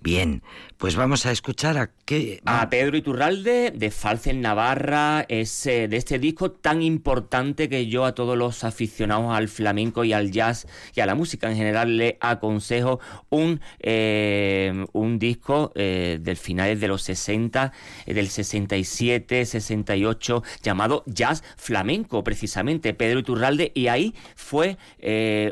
Bien, 0.02 0.42
pues 0.78 0.96
vamos 0.96 1.26
a 1.26 1.32
escuchar 1.32 1.78
a 1.78 1.90
qué... 2.04 2.40
A 2.44 2.68
Pedro 2.68 2.96
Iturralde 2.96 3.72
de 3.74 3.90
Falcen 3.90 4.40
Navarra, 4.40 5.24
es 5.28 5.66
eh, 5.66 5.88
de 5.88 5.96
este 5.96 6.18
disco 6.18 6.50
tan 6.50 6.82
importante 6.82 7.68
que 7.68 7.86
yo 7.86 8.04
a 8.04 8.14
todos 8.14 8.36
los 8.36 8.64
aficionados 8.64 9.34
al 9.34 9.48
flamenco 9.48 10.04
y 10.04 10.12
al 10.12 10.30
jazz 10.30 10.66
y 10.94 11.00
a 11.00 11.06
la 11.06 11.14
música 11.14 11.50
en 11.50 11.56
general 11.56 11.96
le 11.96 12.18
aconsejo 12.20 13.00
un, 13.30 13.60
eh, 13.80 14.84
un 14.92 15.18
disco 15.18 15.72
eh, 15.74 16.18
del 16.20 16.36
finales 16.36 16.80
de 16.80 16.88
los 16.88 17.02
60, 17.02 17.72
eh, 18.06 18.14
del 18.14 18.28
67, 18.28 19.44
68, 19.46 20.42
llamado 20.62 21.02
Jazz 21.06 21.42
Flamenco, 21.56 22.22
precisamente 22.24 22.94
Pedro 22.94 23.20
Iturralde, 23.20 23.72
y 23.74 23.88
ahí 23.88 24.14
fue 24.36 24.76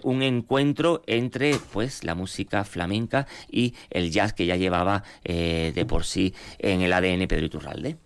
un 0.02 0.22
encuentro 0.22 1.02
entre 1.06 1.56
pues 1.72 2.04
la 2.04 2.14
música 2.14 2.64
flamenca 2.64 2.81
y 3.50 3.74
el 3.90 4.10
jazz 4.10 4.32
que 4.32 4.46
ya 4.46 4.56
llevaba 4.56 5.04
eh, 5.24 5.72
de 5.74 5.84
por 5.84 6.04
sí 6.04 6.34
en 6.58 6.80
el 6.82 6.92
ADN 6.92 7.26
Pedro 7.28 7.46
Iturralde. 7.46 7.96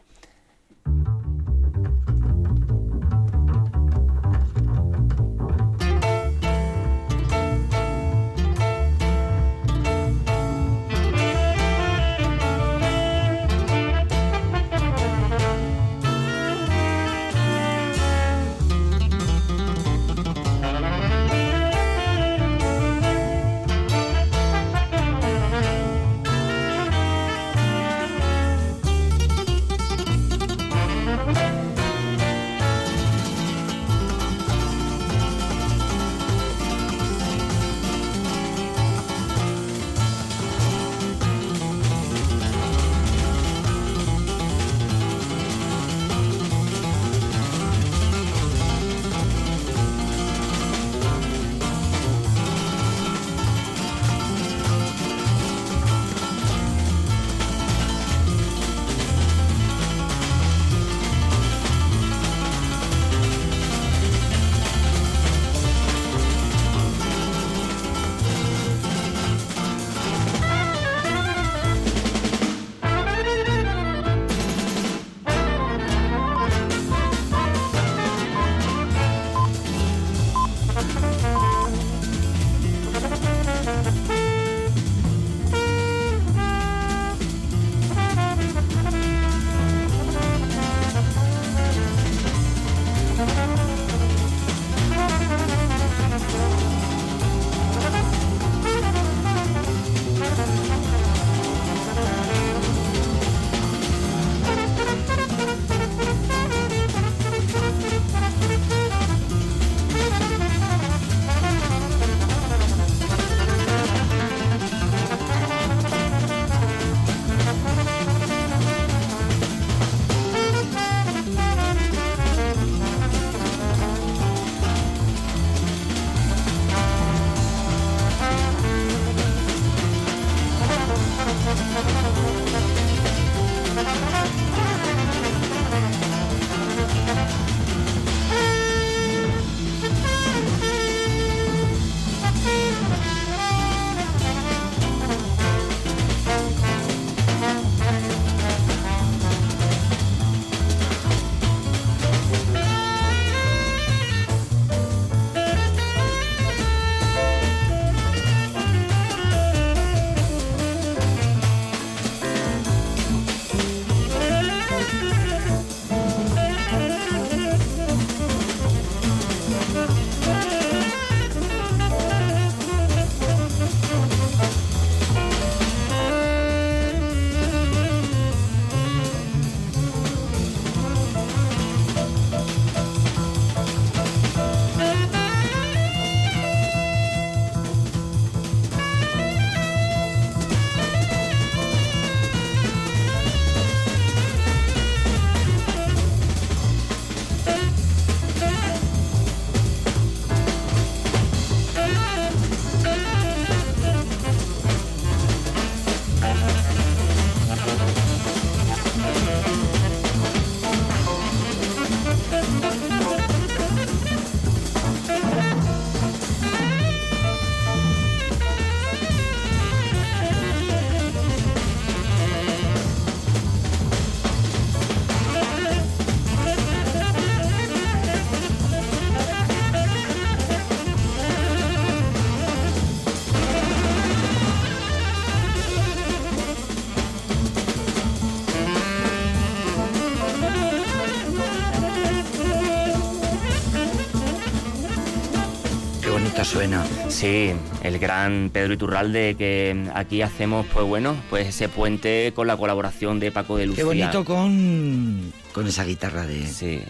Sí, 247.17 247.51
el 247.83 247.99
gran 247.99 248.51
Pedro 248.53 248.75
Iturralde 248.75 249.37
que 249.39 249.87
aquí 249.95 250.21
hacemos, 250.21 250.67
pues 250.67 250.85
bueno, 250.85 251.17
pues 251.31 251.47
ese 251.47 251.67
puente 251.71 252.31
con 252.35 252.47
la 252.47 252.59
colaboración 252.59 253.19
de 253.21 253.33
Paco 253.33 253.57
de 253.57 253.65
Lucía. 253.65 253.85
Qué 253.85 253.85
bonito 253.87 254.23
con, 254.23 255.33
con 255.55 255.67
esa 255.67 255.85
guitarra 255.85 256.27
de, 256.27 256.47
Sí, 256.47 256.81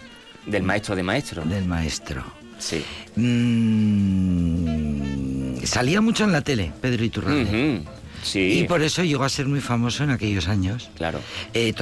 del 0.45 0.63
maestro 0.63 0.97
de 0.97 1.03
maestro. 1.03 1.43
del 1.45 1.63
maestro. 1.63 2.25
Sí. 2.59 2.83
Mm, 4.27 5.63
salía 5.63 6.01
mucho 6.01 6.25
en 6.25 6.33
la 6.33 6.41
tele, 6.41 6.73
Pedro 6.81 7.05
Iturralde. 7.05 7.83
Sí, 8.23 8.59
Y 8.59 8.63
por 8.65 8.81
eso 8.81 9.03
llegó 9.03 9.23
a 9.23 9.29
ser 9.29 9.45
muy 9.45 9.61
famoso 9.61 10.03
en 10.03 10.11
aquellos 10.11 10.47
años. 10.47 10.89
claro. 10.95 11.19
Eh, 11.53 11.73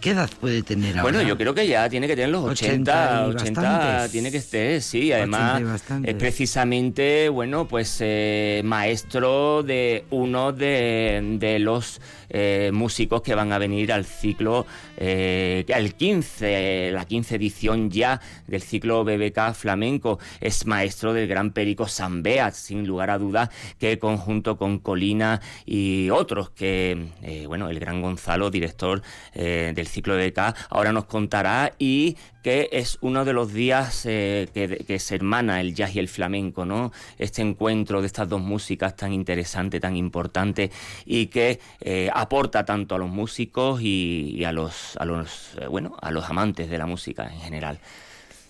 ¿Qué 0.00 0.10
edad 0.10 0.30
puede 0.40 0.62
tener 0.62 0.98
ahora? 0.98 1.02
Bueno, 1.02 1.22
yo 1.22 1.36
creo 1.36 1.54
que 1.54 1.66
ya 1.66 1.88
tiene 1.88 2.06
que 2.06 2.16
tener 2.16 2.30
los 2.30 2.44
80, 2.44 3.26
80 3.26 3.26
y 3.26 3.34
80, 3.34 3.60
bastantes. 3.62 4.12
tiene 4.12 4.30
que 4.30 4.40
ser, 4.40 4.82
sí, 4.82 5.12
80 5.12 5.54
además 5.56 5.82
es 6.04 6.14
precisamente, 6.14 7.28
bueno, 7.28 7.68
pues 7.68 7.98
eh, 8.00 8.62
maestro 8.64 9.62
de 9.62 10.04
uno 10.10 10.52
de, 10.52 11.36
de 11.38 11.58
los 11.58 12.00
eh, 12.30 12.70
músicos 12.72 13.22
que 13.22 13.34
van 13.34 13.52
a 13.52 13.58
venir 13.58 13.92
al 13.92 14.04
ciclo, 14.04 14.66
al 14.98 15.94
15, 15.94 16.90
la 16.92 17.04
15 17.04 17.36
edición 17.36 17.90
ya 17.90 18.20
del 18.46 18.62
ciclo 18.62 19.04
BBK 19.04 19.52
Flamenco, 19.54 20.18
es 20.40 20.66
maestro 20.66 21.12
del 21.12 21.28
gran 21.28 21.52
Perico 21.52 21.88
Sambeat, 21.88 22.54
sin 22.54 22.86
lugar 22.86 23.10
a 23.10 23.18
dudas, 23.18 23.50
que 23.78 23.98
conjunto 23.98 24.56
con 24.56 24.78
Colina 24.78 25.40
y 25.66 25.71
otros, 26.10 26.50
que, 26.50 27.08
eh, 27.22 27.46
bueno, 27.46 27.70
el 27.70 27.80
gran 27.80 28.02
Gonzalo, 28.02 28.50
director 28.50 29.02
eh, 29.34 29.72
del 29.74 29.86
ciclo 29.86 30.16
BBK, 30.16 30.54
ahora 30.70 30.92
nos 30.92 31.06
contará 31.06 31.72
y 31.78 32.16
que 32.42 32.68
es 32.72 32.98
uno 33.00 33.24
de 33.24 33.32
los 33.32 33.52
días 33.52 34.04
eh, 34.04 34.48
que, 34.52 34.84
que 34.86 34.98
se 34.98 35.14
hermana 35.14 35.60
el 35.60 35.74
jazz 35.74 35.94
y 35.94 36.00
el 36.00 36.08
flamenco, 36.08 36.64
¿no? 36.64 36.92
Este 37.18 37.40
encuentro 37.40 38.00
de 38.00 38.06
estas 38.06 38.28
dos 38.28 38.40
músicas 38.40 38.96
tan 38.96 39.12
interesante, 39.12 39.80
tan 39.80 39.96
importante 39.96 40.70
y 41.06 41.26
que 41.26 41.60
eh, 41.80 42.10
aporta 42.12 42.64
tanto 42.64 42.96
a 42.96 42.98
los 42.98 43.08
músicos 43.08 43.80
y, 43.80 44.34
y 44.36 44.44
a 44.44 44.52
los, 44.52 44.96
a 44.96 45.04
los, 45.04 45.56
bueno, 45.70 45.96
a 46.02 46.10
los 46.10 46.28
amantes 46.28 46.68
de 46.68 46.78
la 46.78 46.86
música 46.86 47.30
en 47.32 47.40
general. 47.40 47.78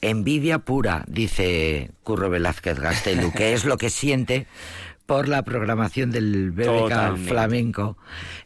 Envidia 0.00 0.58
pura, 0.58 1.04
dice 1.06 1.92
Curro 2.02 2.28
Velázquez 2.28 2.80
Gastelu, 2.80 3.30
que 3.32 3.52
es 3.52 3.64
lo 3.64 3.76
que 3.76 3.88
siente 3.88 4.48
por 5.06 5.28
la 5.28 5.42
programación 5.42 6.10
del 6.10 6.50
BBK. 6.52 7.16
Flamenco. 7.28 7.96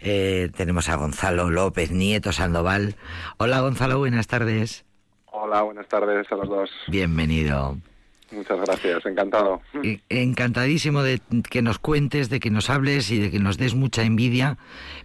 Eh, 0.00 0.50
tenemos 0.56 0.88
a 0.88 0.96
Gonzalo 0.96 1.50
López 1.50 1.90
Nieto 1.90 2.32
Sandoval. 2.32 2.96
Hola 3.38 3.60
Gonzalo, 3.60 3.98
buenas 3.98 4.26
tardes. 4.26 4.84
Hola, 5.26 5.62
buenas 5.62 5.86
tardes 5.88 6.26
a 6.30 6.36
los 6.36 6.48
dos. 6.48 6.70
Bienvenido. 6.88 7.76
Muchas 8.32 8.58
gracias, 8.60 9.06
encantado. 9.06 9.60
E- 9.84 10.00
Encantadísimo 10.08 11.02
de 11.02 11.20
que 11.48 11.62
nos 11.62 11.78
cuentes, 11.78 12.28
de 12.28 12.40
que 12.40 12.50
nos 12.50 12.70
hables 12.70 13.10
y 13.10 13.18
de 13.20 13.30
que 13.30 13.38
nos 13.38 13.56
des 13.58 13.74
mucha 13.74 14.02
envidia. 14.02 14.58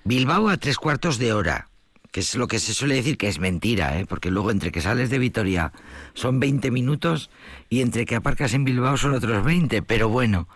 Bilbao 0.04 0.50
a 0.50 0.58
tres 0.58 0.78
cuartos 0.78 1.20
de 1.20 1.32
hora, 1.34 1.68
que 2.12 2.22
es 2.22 2.34
lo 2.36 2.48
que 2.48 2.58
se 2.58 2.74
suele 2.74 2.96
decir 2.96 3.18
que 3.20 3.28
es 3.28 3.38
mentira, 3.40 4.00
¿eh? 4.00 4.06
porque 4.10 4.32
luego 4.32 4.50
entre 4.50 4.72
que 4.72 4.82
sales 4.82 5.12
de 5.12 5.20
Vitoria 5.20 5.72
son 6.14 6.40
20 6.40 6.72
minutos 6.72 7.30
y 7.70 7.82
entre 7.82 8.06
que 8.06 8.16
aparcas 8.16 8.54
en 8.56 8.64
Bilbao 8.66 8.98
son 8.98 9.14
otros 9.14 9.46
20, 9.46 9.84
pero 9.84 10.10
bueno, 10.10 10.48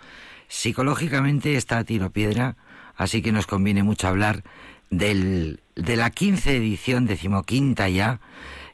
psicológicamente 0.47 1.55
está 1.55 1.77
a 1.79 1.83
tiro 1.83 2.09
piedra, 2.11 2.55
así 2.95 3.21
que 3.21 3.31
nos 3.31 3.47
conviene 3.47 3.83
mucho 3.83 4.07
hablar 4.07 4.43
del, 4.89 5.59
de 5.75 5.95
la 5.95 6.09
15 6.09 6.55
edición, 6.57 7.05
decimoquinta 7.05 7.89
ya. 7.89 8.19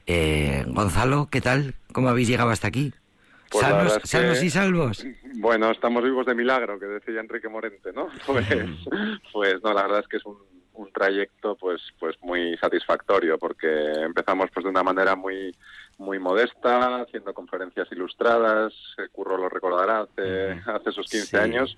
Eh, 0.08 0.66
Gonzalo, 0.68 1.30
¿qué 1.32 1.42
tal? 1.42 1.76
¿Cómo 1.94 2.10
habéis 2.10 2.28
llegado 2.28 2.50
hasta 2.50 2.68
aquí? 2.68 2.94
Pues 3.50 3.64
la 3.64 3.70
¿Sanos, 3.70 3.84
verdad 3.84 3.98
es 3.98 4.02
que- 4.04 4.08
sanos 4.18 4.44
y 4.44 4.50
salvos? 4.50 5.06
Bueno, 5.36 5.72
estamos 5.72 6.04
vivos 6.04 6.26
de 6.26 6.36
milagro, 6.36 6.80
que 6.80 6.86
decía 6.86 7.20
Enrique 7.20 7.50
Morente, 7.50 7.92
¿no? 7.94 8.08
Pues, 8.26 8.48
pues 9.32 9.56
no, 9.64 9.74
la 9.74 9.84
verdad 9.84 10.00
es 10.00 10.08
que 10.08 10.18
es 10.18 10.26
un, 10.26 10.38
un 10.74 10.92
trayecto 10.92 11.56
pues 11.58 11.82
pues 12.00 12.16
muy 12.22 12.58
satisfactorio 12.58 13.38
porque 13.38 13.68
empezamos 14.06 14.50
pues 14.54 14.64
de 14.64 14.70
una 14.70 14.84
manera 14.84 15.16
muy 15.16 15.54
muy 16.02 16.20
modesta, 16.20 17.02
haciendo 17.02 17.34
conferencias 17.34 17.88
ilustradas, 17.92 18.74
Curro 19.12 19.38
lo 19.38 19.48
recordará 19.50 20.02
hace, 20.02 20.52
hace 20.66 20.90
esos 20.90 21.08
15 21.08 21.26
Sí. 21.28 21.38
años 21.38 21.78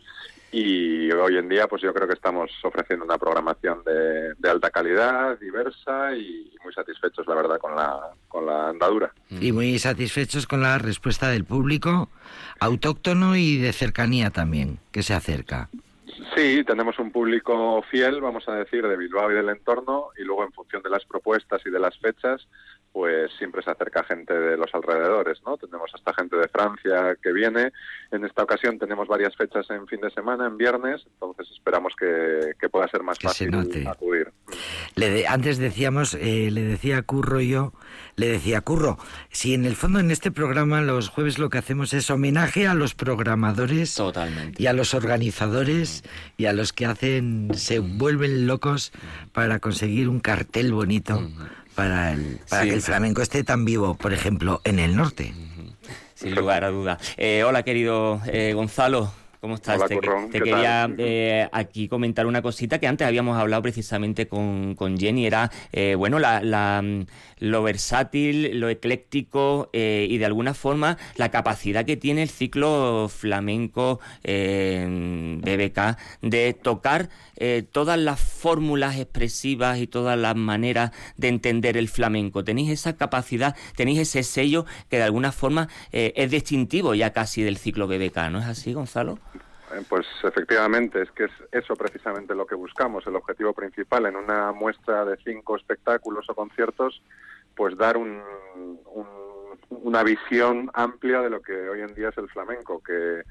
y 0.52 1.12
hoy 1.12 1.38
en 1.38 1.50
día 1.50 1.68
pues 1.68 1.82
yo 1.82 1.94
creo 1.94 2.08
que 2.08 2.14
estamos 2.14 2.50
ofreciendo 2.64 3.04
una 3.06 3.18
programación 3.18 3.84
de, 3.84 4.34
de 4.36 4.50
alta 4.50 4.70
calidad, 4.70 5.38
diversa 5.40 6.16
y 6.16 6.56
muy 6.64 6.72
satisfechos 6.74 7.26
la 7.28 7.36
verdad 7.36 7.58
con 7.60 7.76
la, 7.76 8.12
con 8.28 8.46
la 8.46 8.70
andadura. 8.70 9.12
y 9.30 9.52
muy 9.52 9.78
satisfechos 9.80 10.48
con 10.48 10.62
la 10.62 10.78
respuesta 10.78 11.30
del 11.30 11.44
público 11.44 12.10
autóctono 12.60 13.36
y 13.36 13.58
de 13.58 13.74
cercanía 13.74 14.30
también, 14.30 14.80
que 14.92 15.04
se 15.04 15.14
acerca. 15.14 15.70
Sí, 16.36 16.64
tenemos 16.66 16.98
un 17.00 17.12
público 17.12 17.82
fiel, 17.90 18.22
vamos 18.22 18.48
a 18.48 18.56
decir, 18.56 18.88
de 18.88 18.98
Bilbao 18.98 19.32
y 19.32 19.36
del 19.36 19.50
entorno, 19.50 20.08
y 20.18 20.24
luego 20.24 20.44
en 20.44 20.52
función 20.52 20.82
de 20.84 20.90
las 20.90 21.06
propuestas 21.06 21.62
y 21.66 21.70
de 21.70 21.80
las 21.80 21.98
fechas, 22.00 22.48
pues 22.92 23.32
siempre 23.40 23.64
se 23.64 23.72
acerca 23.72 24.04
gente 24.04 24.34
de 24.38 24.56
los 24.56 24.72
alrededores, 24.76 25.42
¿no? 25.44 25.58
Tenemos 25.58 25.90
hasta 25.96 26.14
gente 26.14 26.36
de 26.38 26.48
Francia 26.48 27.18
que 27.24 27.32
viene. 27.32 27.72
En 28.12 28.24
esta 28.24 28.44
ocasión 28.44 28.78
tenemos 28.78 29.08
varias 29.08 29.36
fechas 29.36 29.68
en 29.72 29.88
fin 29.88 30.00
de 30.02 30.12
semana, 30.12 30.46
en 30.46 30.58
viernes, 30.58 31.02
entonces 31.14 31.48
esperamos 31.52 31.96
que, 32.00 32.52
que 32.60 32.70
pueda 32.70 32.88
ser 32.90 33.02
más 33.02 33.18
Que 33.18 33.30
se 33.30 33.34
fácil 33.50 33.52
note. 33.52 33.88
acudir. 33.88 34.32
Le 34.96 35.10
de- 35.10 35.28
antes 35.28 35.58
decíamos, 35.58 36.14
eh, 36.14 36.50
le 36.52 36.62
decía 36.62 37.00
a 37.00 37.02
Curro 37.02 37.40
y 37.42 37.50
yo, 37.50 37.74
le 38.16 38.28
decía 38.28 38.62
Curro, 38.62 39.00
si 39.32 39.56
en 39.56 39.66
el 39.66 39.76
fondo 39.76 40.00
en 40.00 40.12
este 40.12 40.30
programa 40.30 40.82
los 40.82 41.10
jueves 41.10 41.40
lo 41.40 41.50
que 41.50 41.58
hacemos 41.58 41.94
es 41.96 42.12
homenaje 42.12 42.68
a 42.68 42.76
los 42.76 42.94
programadores 42.94 43.96
Totalmente. 43.96 44.62
y 44.62 44.68
a 44.68 44.74
los 44.74 44.94
organizadores 44.94 46.03
y 46.38 46.46
a 46.46 46.54
los 46.54 46.74
que 46.74 46.86
hacen, 46.86 47.50
se 47.56 47.80
vuelven 47.80 48.48
locos 48.48 48.92
para 49.32 49.60
conseguir 49.60 50.10
un 50.10 50.20
cartel 50.20 50.74
bonito 50.74 51.30
para, 51.76 52.14
el, 52.14 52.40
para 52.50 52.64
Sí. 52.64 52.70
que 52.70 52.76
el 52.76 52.82
flamenco 52.82 53.22
esté 53.22 53.44
tan 53.44 53.66
vivo, 53.66 53.96
por 53.96 54.14
ejemplo, 54.14 54.62
en 54.64 54.80
el 54.80 54.96
norte. 54.96 55.34
Sin 56.16 56.36
lugar 56.36 56.64
a 56.64 56.70
duda. 56.70 56.98
Eh, 57.18 57.44
hola, 57.46 57.64
querido 57.64 58.22
eh, 58.28 58.54
Gonzalo. 58.54 59.12
¿Cómo 59.44 59.56
estás? 59.56 59.76
Hola, 59.76 59.90
te 59.90 59.96
Curro, 59.96 60.30
te 60.32 60.40
¿qué 60.40 60.52
quería 60.52 60.90
eh, 60.98 61.50
aquí 61.52 61.90
comentar 61.90 62.28
una 62.28 62.42
cosita 62.42 62.80
que 62.80 62.88
antes 62.88 63.06
habíamos 63.06 63.38
hablado 63.38 63.62
precisamente 63.62 64.26
con, 64.26 64.74
con 64.74 64.98
Jenny. 64.98 65.26
Era, 65.26 65.52
eh, 65.74 65.96
bueno, 65.96 66.18
la, 66.18 66.42
la, 66.42 66.82
mm, 66.82 67.06
lo 67.40 67.62
versátil, 67.62 68.58
lo 68.58 68.70
ecléctico 68.70 69.70
eh, 69.74 70.08
y 70.10 70.18
de 70.18 70.26
alguna 70.26 70.54
forma 70.54 70.98
la 71.18 71.30
capacidad 71.30 71.84
que 71.84 71.98
tiene 71.98 72.24
el 72.24 72.30
ciclo 72.30 73.10
flamenco 73.10 74.00
BBK 74.24 75.98
de 76.22 76.54
tocar 76.54 77.10
todas 77.74 78.00
las 78.00 78.22
fórmulas 78.22 78.98
expresivas 78.98 79.80
y 79.80 79.88
todas 79.88 80.18
las 80.18 80.38
maneras 80.38 80.92
de 81.18 81.28
entender 81.28 81.76
el 81.76 81.90
flamenco. 81.90 82.46
Tenéis 82.46 82.70
esa 82.70 82.96
capacidad, 82.96 83.58
tenéis 83.76 84.00
ese 84.00 84.24
sello 84.24 84.66
que 84.90 84.96
de 84.96 85.04
alguna 85.04 85.34
forma 85.34 85.68
es 85.92 86.32
distintivo 86.32 86.96
ya 86.96 87.12
casi 87.12 87.44
del 87.44 87.58
ciclo 87.58 87.88
BBK, 87.88 88.30
¿no 88.32 88.40
es 88.40 88.46
así, 88.46 88.72
Gonzalo? 88.72 89.20
Eh, 89.74 89.84
Pues 89.90 90.06
efectivamente, 90.24 91.02
es 91.02 91.12
que 91.12 91.26
es 91.26 91.32
eso 91.52 91.76
precisamente 91.76 92.36
lo 92.36 92.46
que 92.46 92.56
buscamos. 92.56 93.06
El 93.08 93.16
objetivo 93.16 93.54
principal 93.54 94.06
en 94.06 94.16
una 94.16 94.52
muestra 94.52 95.06
de 95.06 95.18
cinco 95.24 95.56
espectáculos 95.56 96.30
o 96.30 96.36
conciertos, 96.36 97.02
pues 97.56 97.78
dar 97.78 97.98
un, 97.98 98.22
un- 98.56 99.24
una 99.70 100.04
visión 100.04 100.70
amplia 100.74 101.22
de 101.22 101.30
lo 101.30 101.42
que 101.42 101.54
hoy 101.70 101.82
en 101.82 101.94
día 101.96 102.10
es 102.10 102.18
el 102.18 102.30
flamenco, 102.30 102.82
que 102.82 103.24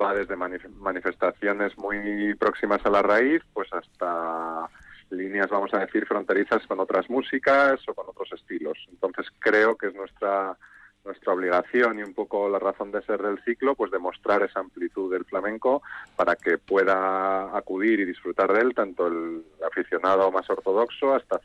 va 0.00 0.14
desde 0.14 0.36
manif- 0.36 0.68
manifestaciones 0.76 1.76
muy 1.76 2.34
próximas 2.34 2.84
a 2.84 2.90
la 2.90 3.02
raíz, 3.02 3.42
pues 3.52 3.68
hasta 3.72 4.68
líneas, 5.10 5.48
vamos 5.50 5.72
a 5.74 5.80
decir, 5.80 6.06
fronterizas 6.06 6.66
con 6.66 6.80
otras 6.80 7.08
músicas 7.10 7.80
o 7.88 7.94
con 7.94 8.08
otros 8.08 8.32
estilos. 8.32 8.78
Entonces 8.90 9.26
creo 9.38 9.76
que 9.76 9.88
es 9.88 9.94
nuestra 9.94 10.56
nuestra 11.04 11.32
obligación 11.32 11.98
y 11.98 12.02
un 12.02 12.14
poco 12.14 12.48
la 12.48 12.58
razón 12.58 12.92
de 12.92 13.02
ser 13.02 13.20
del 13.20 13.42
ciclo, 13.44 13.74
pues 13.74 13.90
demostrar 13.90 14.42
esa 14.42 14.60
amplitud 14.60 15.12
del 15.12 15.24
flamenco 15.24 15.82
para 16.16 16.36
que 16.36 16.58
pueda 16.58 17.56
acudir 17.56 18.00
y 18.00 18.04
disfrutar 18.04 18.52
de 18.52 18.60
él 18.60 18.74
tanto 18.74 19.08
el 19.08 19.42
aficionado 19.66 20.30
más 20.30 20.48
ortodoxo 20.48 21.14
hasta, 21.14 21.40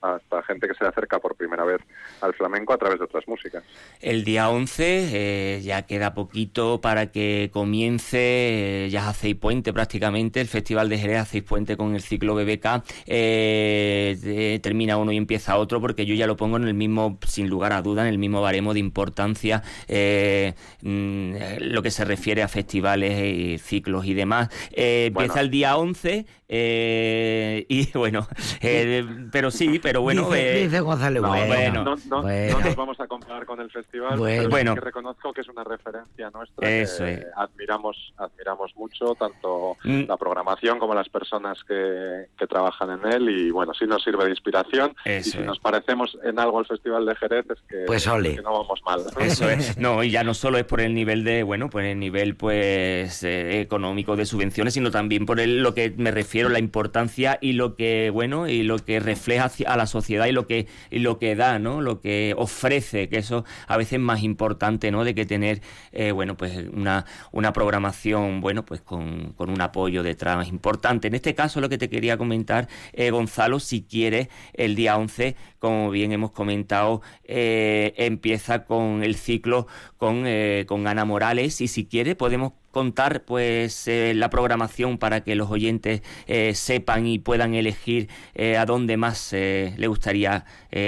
hasta 0.00 0.42
gente 0.44 0.68
que 0.68 0.74
se 0.74 0.86
acerca 0.86 1.18
por 1.18 1.36
primera 1.36 1.64
vez 1.64 1.80
al 2.22 2.34
flamenco 2.34 2.72
a 2.72 2.78
través 2.78 2.98
de 2.98 3.04
otras 3.04 3.28
músicas. 3.28 3.62
El 4.00 4.24
día 4.24 4.48
11 4.48 5.56
eh, 5.56 5.60
ya 5.62 5.82
queda 5.82 6.14
poquito 6.14 6.80
para 6.80 7.12
que 7.12 7.50
comience, 7.52 8.86
eh, 8.86 8.88
ya 8.90 9.08
hacéis 9.08 9.36
puente 9.36 9.72
prácticamente, 9.72 10.40
el 10.40 10.48
Festival 10.48 10.88
de 10.88 10.98
Jerez 10.98 11.18
hacéis 11.18 11.44
puente 11.44 11.76
con 11.76 11.94
el 11.94 12.00
ciclo 12.00 12.34
BBK, 12.34 12.82
eh, 13.06 14.58
termina 14.62 14.96
uno 14.96 15.12
y 15.12 15.16
empieza 15.16 15.58
otro 15.58 15.80
porque 15.80 16.06
yo 16.06 16.14
ya 16.14 16.26
lo 16.26 16.36
pongo 16.36 16.56
en 16.56 16.64
el 16.64 16.74
mismo, 16.74 17.18
sin 17.26 17.48
lugar 17.48 17.72
a 17.72 17.82
duda, 17.82 18.02
en 18.02 18.08
el 18.08 18.18
mismo 18.18 18.40
baremo 18.40 18.72
de 18.72 18.80
importancia 18.94 19.62
eh, 19.88 20.54
mm, 20.82 21.34
lo 21.62 21.82
que 21.82 21.90
se 21.90 22.04
refiere 22.04 22.42
a 22.42 22.48
festivales 22.48 23.18
y 23.18 23.58
ciclos 23.58 24.06
y 24.06 24.14
demás. 24.14 24.50
Eh, 24.70 25.06
empieza 25.08 25.40
el 25.40 25.50
día 25.50 25.76
11 25.76 26.26
eh, 26.48 27.66
y 27.68 27.90
bueno, 27.96 28.26
eh, 28.60 29.04
pero 29.32 29.50
sí, 29.50 29.78
pero 29.78 30.02
bueno. 30.02 30.28
Dice, 30.30 30.54
dice 30.64 30.80
Gonzalo, 30.80 31.20
No, 31.22 31.28
bueno, 31.28 31.84
no, 31.84 31.96
no- 32.08 32.22
bueno. 32.22 32.58
no 32.58 32.64
nos 32.64 32.76
vamos 32.76 33.00
a 33.00 33.06
comparar 33.06 33.44
con 33.46 33.60
el 33.60 33.70
festival, 33.70 34.18
Bueno. 34.18 34.48
pero 34.50 34.74
que 34.74 34.80
reconozco 34.80 35.32
que 35.32 35.40
es 35.42 35.48
una 35.48 35.64
referencia 35.64 36.30
nuestra 36.30 36.68
Eso 36.70 37.04
que 37.04 37.12
es. 37.14 37.26
admiramos, 37.36 38.12
admiramos 38.16 38.74
mucho, 38.76 39.14
tanto 39.14 39.76
Mm. 39.84 40.04
la 40.08 40.16
programación 40.16 40.78
como 40.78 40.94
las 40.94 41.08
personas 41.08 41.58
que, 41.66 42.26
que 42.38 42.46
trabajan 42.46 42.90
en 42.90 43.12
él 43.12 43.28
y 43.28 43.50
bueno, 43.50 43.72
sí 43.74 43.86
nos 43.86 44.02
sirve 44.02 44.24
de 44.24 44.30
inspiración 44.30 44.94
Eso 45.04 45.28
y 45.28 45.32
si 45.32 45.38
es. 45.38 45.44
nos 45.46 45.58
parecemos 45.58 46.16
en 46.24 46.38
algo 46.38 46.58
al 46.58 46.66
Festival 46.66 47.04
de 47.06 47.14
Jerez 47.16 47.46
es 47.50 47.58
que, 47.68 47.84
Pues 47.86 48.06
ole. 48.06 48.36
que 48.36 48.42
no 48.42 48.52
vamos 48.52 48.80
mal. 48.84 49.00
Eso 49.20 49.48
es. 49.48 49.76
No, 49.84 50.02
y 50.02 50.10
ya 50.10 50.24
no 50.24 50.34
solo 50.34 50.56
es 50.58 50.64
por 50.64 50.80
el 50.80 50.94
nivel 50.94 51.24
de, 51.24 51.42
bueno, 51.42 51.68
pues 51.68 51.86
el 51.86 51.98
nivel 51.98 52.36
pues 52.36 53.22
eh, 53.22 53.60
económico 53.60 54.16
de 54.16 54.24
subvenciones, 54.24 54.74
sino 54.74 54.90
también 54.90 55.26
por 55.26 55.40
el, 55.40 55.62
lo 55.62 55.74
que 55.74 55.92
me 55.96 56.10
refiero, 56.10 56.33
la 56.42 56.58
importancia 56.58 57.38
y 57.40 57.52
lo 57.52 57.76
que, 57.76 58.10
bueno, 58.10 58.48
y 58.48 58.62
lo 58.62 58.78
que 58.78 59.00
refleja 59.00 59.50
a 59.66 59.76
la 59.76 59.86
sociedad 59.86 60.26
y 60.26 60.32
lo 60.32 60.46
que 60.46 60.66
y 60.90 60.98
lo 60.98 61.18
que 61.18 61.36
da, 61.36 61.58
¿no? 61.58 61.80
Lo 61.80 62.00
que 62.00 62.34
ofrece, 62.36 63.08
que 63.08 63.18
eso 63.18 63.44
a 63.66 63.76
veces 63.76 63.94
es 63.94 64.00
más 64.00 64.22
importante, 64.22 64.90
¿no? 64.90 65.04
De 65.04 65.14
que 65.14 65.26
tener, 65.26 65.60
eh, 65.92 66.12
bueno, 66.12 66.36
pues 66.36 66.56
una, 66.72 67.06
una 67.32 67.52
programación, 67.52 68.40
bueno, 68.40 68.64
pues 68.64 68.80
con, 68.80 69.32
con 69.32 69.50
un 69.50 69.60
apoyo 69.60 70.02
detrás 70.02 70.48
importante. 70.48 71.08
En 71.08 71.14
este 71.14 71.34
caso, 71.34 71.60
lo 71.60 71.68
que 71.68 71.78
te 71.78 71.88
quería 71.88 72.16
comentar, 72.16 72.68
eh, 72.92 73.10
Gonzalo, 73.10 73.60
si 73.60 73.82
quieres, 73.82 74.28
el 74.54 74.74
día 74.74 74.96
11, 74.96 75.36
como 75.58 75.90
bien 75.90 76.12
hemos 76.12 76.32
comentado, 76.32 77.02
eh, 77.24 77.94
empieza 77.96 78.64
con 78.64 79.02
el 79.02 79.14
ciclo 79.16 79.66
con, 79.96 80.26
con 80.66 80.86
Ana 80.86 81.04
Morales 81.04 81.60
y 81.60 81.68
si 81.68 81.86
quiere 81.86 82.14
podemos 82.16 82.52
contar 82.74 83.24
pues 83.24 83.88
eh, 83.88 84.12
la 84.14 84.28
programación 84.28 84.98
para 84.98 85.22
que 85.22 85.34
los 85.36 85.50
oyentes 85.50 86.02
eh, 86.26 86.54
sepan 86.54 87.06
y 87.06 87.18
puedan 87.18 87.54
elegir 87.54 88.08
eh, 88.34 88.58
a 88.58 88.66
dónde 88.66 88.98
más 88.98 89.32
eh, 89.32 89.74
le 89.78 89.86
gustaría 89.86 90.44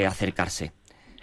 acercarse. 0.07 0.73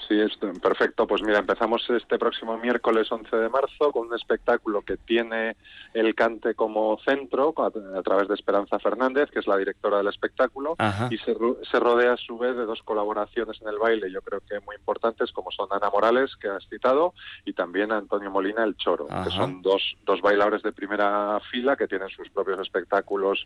Sí, 0.07 0.19
esto, 0.19 0.51
perfecto. 0.61 1.07
Pues 1.07 1.21
mira, 1.21 1.39
empezamos 1.39 1.87
este 1.89 2.17
próximo 2.17 2.57
miércoles 2.57 3.11
11 3.11 3.35
de 3.35 3.49
marzo 3.49 3.91
con 3.91 4.07
un 4.07 4.15
espectáculo 4.15 4.81
que 4.81 4.97
tiene 4.97 5.55
el 5.93 6.13
cante 6.15 6.55
como 6.55 6.97
centro 7.05 7.53
a, 7.57 7.67
a 7.67 8.01
través 8.01 8.27
de 8.27 8.35
Esperanza 8.35 8.79
Fernández, 8.79 9.29
que 9.31 9.39
es 9.39 9.47
la 9.47 9.57
directora 9.57 9.97
del 9.97 10.07
espectáculo, 10.07 10.75
Ajá. 10.77 11.07
y 11.09 11.17
se, 11.19 11.35
se 11.69 11.79
rodea 11.79 12.13
a 12.13 12.17
su 12.17 12.37
vez 12.37 12.55
de 12.55 12.65
dos 12.65 12.81
colaboraciones 12.83 13.61
en 13.61 13.69
el 13.69 13.77
baile, 13.77 14.11
yo 14.11 14.21
creo 14.21 14.41
que 14.41 14.59
muy 14.61 14.75
importantes, 14.75 15.31
como 15.31 15.51
son 15.51 15.67
Ana 15.71 15.89
Morales, 15.89 16.35
que 16.35 16.49
has 16.49 16.67
citado, 16.67 17.13
y 17.45 17.53
también 17.53 17.91
Antonio 17.91 18.29
Molina, 18.29 18.63
el 18.63 18.75
Choro, 18.75 19.07
Ajá. 19.09 19.23
que 19.23 19.29
son 19.29 19.61
dos, 19.61 19.95
dos 20.05 20.21
bailadores 20.21 20.63
de 20.63 20.73
primera 20.73 21.39
fila 21.51 21.75
que 21.75 21.87
tienen 21.87 22.09
sus 22.09 22.29
propios 22.29 22.59
espectáculos 22.59 23.45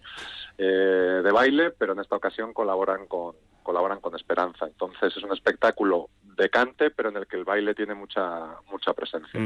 eh, 0.57 1.21
de 1.23 1.31
baile, 1.31 1.71
pero 1.71 1.93
en 1.93 1.99
esta 1.99 2.15
ocasión 2.15 2.53
colaboran 2.53 3.05
con, 3.07 3.35
colaboran 3.63 3.99
con 3.99 4.15
Esperanza. 4.15 4.65
Entonces 4.65 5.15
es 5.15 5.23
un 5.23 5.33
espectáculo 5.33 6.09
de 6.37 6.49
cante, 6.49 6.91
pero 6.91 7.09
en 7.09 7.17
el 7.17 7.27
que 7.27 7.35
el 7.35 7.43
baile 7.43 7.73
tiene 7.73 7.95
mucha, 7.95 8.45
mucha 8.71 8.93
presencia. 8.93 9.39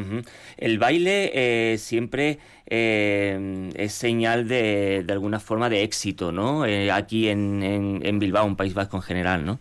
El 0.58 0.78
baile 0.78 1.32
eh, 1.34 1.78
siempre 1.78 2.38
eh, 2.68 3.70
es 3.76 3.94
señal 3.94 4.48
de, 4.48 5.04
de 5.06 5.14
alguna 5.14 5.40
forma 5.40 5.70
de 5.70 5.84
éxito, 5.84 6.32
¿no? 6.32 6.66
Eh, 6.66 6.92
aquí 6.92 7.30
en, 7.30 7.64
en, 7.64 8.06
en 8.06 8.20
Bilbao, 8.20 8.46
un 8.46 8.56
País 8.58 8.74
Vasco 8.74 8.98
en 8.98 9.04
general, 9.04 9.46
¿no? 9.46 9.60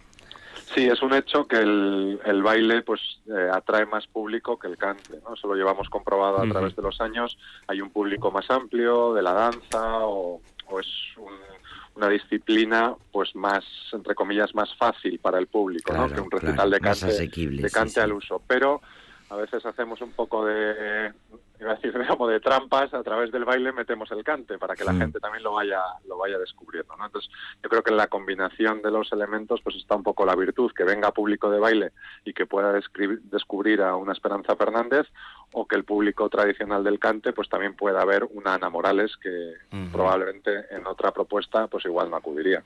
Sí, 0.75 0.87
es 0.87 1.03
un 1.03 1.13
hecho 1.15 1.47
que 1.49 1.57
el, 1.57 2.21
el 2.25 2.43
baile 2.43 2.83
pues 2.83 3.01
eh, 3.27 3.49
atrae 3.53 3.87
más 3.87 4.07
público 4.07 4.57
que 4.59 4.69
el 4.69 4.77
cante, 4.77 5.19
¿no? 5.25 5.35
Eso 5.35 5.49
lo 5.49 5.55
llevamos 5.55 5.89
comprobado 5.89 6.41
a 6.43 6.49
través 6.49 6.77
de 6.77 6.83
los 6.83 7.01
años. 7.01 7.37
Hay 7.67 7.81
un 7.81 7.91
público 7.91 8.31
más 8.31 8.49
amplio 8.51 9.13
de 9.15 9.23
la 9.23 9.33
danza 9.33 9.99
o, 10.07 10.41
o 10.67 10.81
es 10.81 10.87
un- 11.17 11.60
una 11.95 12.09
disciplina 12.09 12.95
pues 13.13 13.35
más, 13.35 13.65
entre 13.93 14.15
comillas, 14.15 14.55
más 14.55 14.75
fácil 14.77 15.19
para 15.19 15.39
el 15.39 15.47
público, 15.47 15.93
¿no? 15.93 16.09
Que 16.09 16.21
un 16.21 16.31
recital 16.31 16.55
claro, 16.55 16.71
de 16.71 16.81
cante, 16.81 17.63
de 17.63 17.71
cante 17.71 17.95
sí. 17.95 18.01
al 18.01 18.13
uso. 18.13 18.43
Pero 18.47 18.81
a 19.29 19.37
veces 19.37 19.65
hacemos 19.65 20.01
un 20.01 20.13
poco 20.13 20.45
de, 20.45 21.13
iba 21.61 21.73
a 21.73 21.75
decir, 21.77 21.93
como 22.09 22.27
de 22.29 22.41
trampas, 22.41 22.93
a 22.95 23.03
través 23.03 23.31
del 23.33 23.45
baile 23.45 23.73
metemos 23.73 24.11
el 24.13 24.25
cante 24.25 24.59
para 24.59 24.75
que 24.75 24.85
la 24.85 24.93
Mm. 24.93 24.99
gente 24.99 25.21
también 25.21 25.43
lo 25.45 25.53
vaya, 25.53 25.81
lo 26.09 26.17
vaya 26.19 26.39
descubriendo, 26.39 26.97
¿no? 26.97 27.07
Entonces, 27.07 27.31
yo 27.63 27.69
creo 27.69 27.83
que 27.83 27.91
en 27.91 27.97
la 27.97 28.07
combinación 28.09 28.83
de 28.83 28.91
los 28.91 29.13
elementos 29.13 29.61
pues 29.63 29.77
está 29.77 29.95
un 29.97 30.03
poco 30.03 30.25
la 30.25 30.35
virtud, 30.35 30.73
que 30.77 30.85
venga 30.85 31.13
público 31.13 31.51
de 31.51 31.59
baile 31.59 31.93
y 32.25 32.33
que 32.33 32.47
pueda 32.47 32.73
descubrir 32.73 33.83
a 33.83 33.97
una 33.97 34.13
Esperanza 34.13 34.57
Fernández 34.57 35.07
o 35.53 35.67
que 35.67 35.77
el 35.77 35.85
público 35.85 36.29
tradicional 36.29 36.85
del 36.85 36.99
cante 36.99 37.33
pues 37.33 37.49
también 37.49 37.75
pueda 37.75 38.05
ver 38.05 38.25
una 38.33 38.55
Ana 38.55 38.71
Morales 38.71 39.17
que 39.17 39.55
Ujú. 39.73 39.91
probablemente 39.93 40.51
en 40.71 40.87
otra 40.87 41.13
propuesta 41.13 41.67
pues 41.67 41.85
igual 41.85 42.11
no 42.11 42.17
acudiría. 42.17 42.63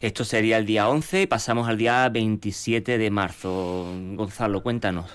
Esto 0.00 0.24
sería 0.24 0.56
el 0.56 0.64
día 0.66 0.88
11 0.88 1.22
y 1.22 1.26
pasamos 1.26 1.68
al 1.68 1.76
día 1.76 2.08
27 2.08 2.96
de 2.96 3.10
marzo. 3.10 3.84
Gonzalo, 4.14 4.62
cuéntanos. 4.62 5.10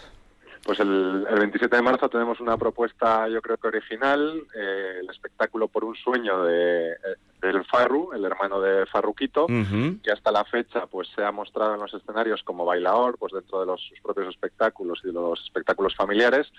Pues 0.65 0.79
el, 0.79 1.27
el 1.29 1.39
27 1.39 1.75
de 1.75 1.81
marzo 1.83 2.09
tenemos 2.09 2.39
una 2.39 2.57
propuesta, 2.57 3.29
yo 3.29 3.39
creo 3.39 3.55
que 3.57 3.67
original, 3.67 4.41
eh, 4.55 4.97
el 4.99 5.09
espectáculo 5.11 5.67
Por 5.67 5.85
un 5.85 5.95
sueño 5.95 6.43
de, 6.43 6.93
eh, 6.93 6.95
del 7.39 7.63
Farru, 7.65 8.11
el 8.13 8.25
hermano 8.25 8.59
de 8.59 8.87
Farruquito, 8.87 9.45
que 9.45 10.11
hasta 10.11 10.31
la 10.31 10.43
fecha 10.43 10.87
pues 10.87 11.07
se 11.15 11.23
ha 11.23 11.31
mostrado 11.31 11.75
en 11.75 11.81
los 11.81 11.93
escenarios 11.93 12.41
como 12.41 12.65
bailador, 12.65 13.15
pues 13.19 13.31
dentro 13.31 13.59
de 13.59 13.67
los, 13.67 13.79
sus 13.79 13.99
propios 13.99 14.29
espectáculos 14.29 15.01
y 15.03 15.07
de 15.07 15.13
los 15.13 15.39
espectáculos 15.43 15.95
familiares, 15.95 16.51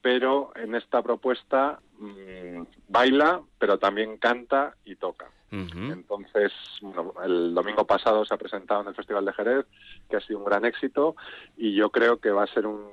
pero 0.00 0.52
en 0.54 0.76
esta 0.76 1.02
propuesta 1.02 1.80
mm, 1.98 2.62
baila, 2.86 3.40
pero 3.58 3.76
también 3.80 4.18
canta 4.18 4.76
y 4.84 4.94
toca. 4.94 5.32
Entonces, 5.50 6.52
bueno, 6.82 7.14
el 7.24 7.54
domingo 7.54 7.86
pasado 7.86 8.24
se 8.24 8.34
ha 8.34 8.36
presentado 8.36 8.82
en 8.82 8.88
el 8.88 8.94
Festival 8.94 9.24
de 9.24 9.32
Jerez, 9.32 9.66
que 10.08 10.16
ha 10.16 10.20
sido 10.20 10.38
un 10.38 10.44
gran 10.44 10.64
éxito, 10.64 11.16
y 11.56 11.74
yo 11.74 11.90
creo 11.90 12.18
que 12.18 12.30
va 12.30 12.44
a 12.44 12.46
ser 12.48 12.66
un, 12.66 12.84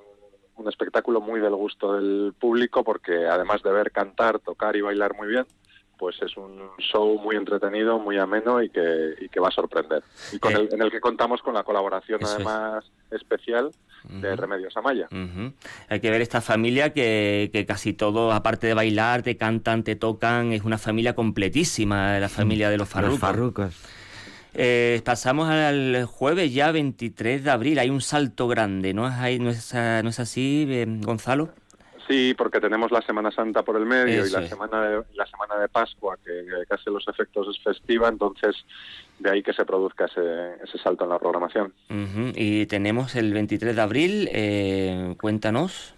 un 0.58 0.68
espectáculo 0.70 1.22
muy 1.22 1.39
del 1.39 1.56
gusto 1.56 1.94
del 1.94 2.34
público, 2.39 2.84
porque 2.84 3.26
además 3.28 3.62
de 3.63 3.72
ver 3.72 3.91
cantar, 3.91 4.39
tocar 4.39 4.76
y 4.76 4.82
bailar 4.82 5.15
muy 5.15 5.28
bien, 5.28 5.46
pues 5.98 6.22
es 6.22 6.36
un 6.36 6.60
show 6.78 7.18
muy 7.20 7.36
entretenido, 7.38 8.00
muy 8.00 8.18
ameno 8.18 8.62
y 8.62 8.70
que, 8.70 9.15
y 9.20 9.30
que 9.30 9.39
va 9.39 9.48
a 9.48 9.52
sorprender. 9.52 10.04
Y 10.34 10.39
con 10.39 10.52
Eh. 10.54 10.56
el, 10.56 10.74
en 10.74 10.82
el 10.82 10.91
que 10.91 11.00
contamos 11.00 11.41
con 11.41 11.54
la 11.54 11.63
colaboración 11.63 12.22
es. 12.22 12.34
además 12.36 12.86
especial 13.12 13.72
de. 14.10 14.36
Remedios 14.36 14.76
Amaya. 14.78 15.08
Hay 15.89 16.00
que 16.00 16.12
ver 16.12 16.22
esta 16.22 16.41
familia 16.41 16.94
que, 16.94 17.50
que 17.52 17.65
casi 17.65 17.94
todo, 17.94 18.32
aparte 18.34 18.68
de 18.68 18.74
bailar, 18.74 19.24
te 19.24 19.36
cantan, 19.38 19.84
te 19.84 19.96
tocan, 19.96 20.52
es 20.52 20.63
una 20.63 20.78
familia 20.78 21.15
completísima, 21.15 22.20
la 22.20 22.30
familia 22.30 22.70
de 22.70 22.78
los 22.78 22.94
Los 22.94 23.20
Farrucos. 23.20 23.74
Eh, 24.56 25.02
pasamos 25.04 25.50
al 25.50 26.06
jueves 26.06 26.54
ya 26.54 26.72
23 26.72 27.44
de 27.44 27.52
abril, 27.52 27.80
hay 27.80 27.89
un 27.89 28.02
salto 28.02 28.48
grande, 28.48 28.94
¿no 28.94 29.08
es, 29.08 29.39
no 29.39 29.50
es, 29.50 29.74
no 29.74 30.10
es 30.10 30.20
así, 30.20 30.65
eh, 30.70 30.86
Gonzalo? 31.02 31.50
Sí, 32.08 32.36
porque 32.38 32.60
tenemos 32.62 32.91
la 32.91 33.02
Semana 33.02 33.32
Santa 33.32 33.63
por 33.63 33.78
el 33.78 33.86
medio 33.88 34.24
Eso 34.24 34.28
y 34.38 34.41
la 34.41 34.48
semana 34.48 34.82
de, 34.88 35.04
la 35.15 35.26
semana 35.26 35.58
de 35.60 35.68
Pascua, 35.68 36.15
que, 36.24 36.32
que 36.32 36.65
casi 36.70 36.91
los 36.91 37.06
efectos 37.08 37.48
es 37.50 37.63
festiva, 37.63 38.08
entonces 38.08 38.56
de 39.18 39.32
ahí 39.32 39.41
que 39.41 39.54
se 39.54 39.65
produzca 39.65 40.06
ese, 40.06 40.22
ese 40.63 40.78
salto 40.78 41.06
en 41.06 41.10
la 41.10 41.18
programación. 41.20 41.74
Y 42.36 42.68
tenemos 42.68 43.15
el 43.15 43.34
23 43.34 43.76
de 43.76 43.82
abril, 43.82 44.30
eh, 44.32 45.15
cuéntanos. 45.20 45.96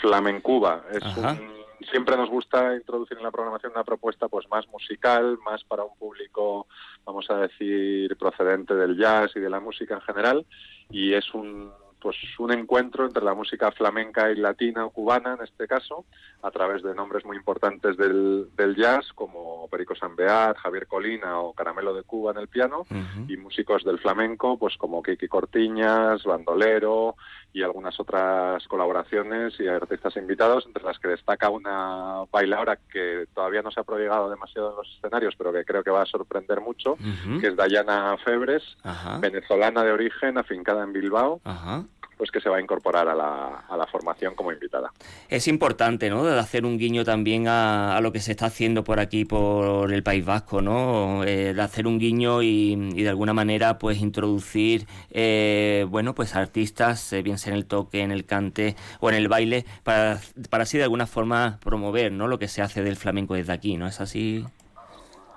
Flamencuba 0.00 0.84
es 0.92 1.02
Ajá. 1.02 1.32
un- 1.32 1.57
siempre 1.90 2.16
nos 2.16 2.28
gusta 2.28 2.74
introducir 2.74 3.16
en 3.16 3.24
la 3.24 3.30
programación 3.30 3.72
una 3.72 3.84
propuesta 3.84 4.28
pues 4.28 4.48
más 4.48 4.66
musical, 4.68 5.38
más 5.44 5.64
para 5.64 5.84
un 5.84 5.96
público, 5.96 6.66
vamos 7.04 7.30
a 7.30 7.36
decir, 7.38 8.16
procedente 8.16 8.74
del 8.74 8.96
jazz 8.96 9.32
y 9.36 9.40
de 9.40 9.50
la 9.50 9.60
música 9.60 9.94
en 9.94 10.00
general, 10.02 10.46
y 10.90 11.12
es 11.12 11.32
un 11.34 11.72
pues 12.00 12.16
un 12.38 12.52
encuentro 12.52 13.06
entre 13.06 13.24
la 13.24 13.34
música 13.34 13.70
flamenca 13.72 14.30
y 14.30 14.36
latina 14.36 14.86
o 14.86 14.90
cubana 14.90 15.34
en 15.34 15.44
este 15.44 15.66
caso, 15.66 16.04
a 16.42 16.50
través 16.50 16.82
de 16.82 16.94
nombres 16.94 17.24
muy 17.24 17.36
importantes 17.36 17.96
del, 17.96 18.48
del 18.56 18.76
jazz 18.76 19.12
como 19.14 19.68
Perico 19.68 19.94
Sambeat, 19.94 20.56
Javier 20.58 20.86
Colina 20.86 21.40
o 21.40 21.52
Caramelo 21.52 21.94
de 21.94 22.02
Cuba 22.02 22.32
en 22.32 22.38
el 22.38 22.48
piano, 22.48 22.86
y 23.28 23.36
músicos 23.36 23.84
del 23.84 23.98
flamenco, 23.98 24.58
pues 24.58 24.76
como 24.76 25.02
Kiki 25.02 25.28
Cortiñas, 25.28 26.24
Bandolero 26.24 27.16
y 27.52 27.62
algunas 27.62 27.98
otras 27.98 28.66
colaboraciones 28.68 29.58
y 29.58 29.66
artistas 29.66 30.16
invitados, 30.16 30.66
entre 30.66 30.84
las 30.84 30.98
que 30.98 31.08
destaca 31.08 31.48
una 31.50 32.24
bailadora 32.30 32.76
que 32.76 33.26
todavía 33.34 33.62
no 33.62 33.70
se 33.70 33.80
ha 33.80 33.84
prodigado 33.84 34.30
demasiado 34.30 34.70
en 34.70 34.76
los 34.76 34.96
escenarios, 34.96 35.34
pero 35.36 35.52
que 35.52 35.64
creo 35.64 35.82
que 35.82 35.90
va 35.90 36.02
a 36.02 36.06
sorprender 36.06 36.60
mucho, 36.60 36.96
que 37.40 37.48
es 37.48 37.56
Dayana 37.56 38.16
Febres, 38.24 38.62
Ajá. 38.82 39.18
venezolana 39.18 39.82
de 39.82 39.92
origen, 39.92 40.38
afincada 40.38 40.84
en 40.84 40.92
Bilbao, 40.92 41.40
Ajá. 41.44 41.84
Pues 42.18 42.30
que 42.32 42.40
se 42.40 42.50
va 42.50 42.56
a 42.58 42.60
incorporar 42.60 43.08
a 43.08 43.14
la, 43.14 43.64
a 43.68 43.76
la 43.76 43.86
formación 43.86 44.34
como 44.34 44.52
invitada. 44.52 44.92
Es 45.28 45.46
importante, 45.46 46.10
¿no? 46.10 46.24
De 46.24 46.38
hacer 46.38 46.66
un 46.66 46.76
guiño 46.76 47.04
también 47.04 47.46
a, 47.46 47.96
a, 47.96 48.00
lo 48.00 48.12
que 48.12 48.20
se 48.20 48.32
está 48.32 48.46
haciendo 48.46 48.82
por 48.84 48.98
aquí, 48.98 49.24
por 49.24 49.92
el 49.92 50.02
País 50.02 50.24
Vasco, 50.24 50.60
¿no? 50.60 51.24
Eh, 51.24 51.54
de 51.54 51.62
hacer 51.62 51.86
un 51.86 51.98
guiño 51.98 52.42
y, 52.42 52.72
y, 52.94 53.02
de 53.02 53.08
alguna 53.08 53.32
manera, 53.32 53.78
pues 53.78 53.98
introducir, 53.98 54.86
eh, 55.10 55.86
bueno, 55.88 56.14
pues 56.14 56.34
artistas, 56.34 57.12
eh, 57.12 57.22
bien 57.22 57.38
sea 57.38 57.52
en 57.52 57.58
el 57.58 57.66
toque, 57.66 58.00
en 58.00 58.10
el 58.10 58.26
cante 58.26 58.74
o 59.00 59.08
en 59.08 59.14
el 59.14 59.28
baile, 59.28 59.64
para, 59.84 60.20
para 60.50 60.64
así 60.64 60.76
de 60.76 60.84
alguna 60.84 61.06
forma 61.06 61.58
promover, 61.62 62.10
¿no? 62.10 62.26
Lo 62.26 62.38
que 62.38 62.48
se 62.48 62.62
hace 62.62 62.82
del 62.82 62.96
flamenco 62.96 63.34
desde 63.34 63.52
aquí, 63.52 63.76
¿no? 63.76 63.86
¿Es 63.86 64.00
así? 64.00 64.44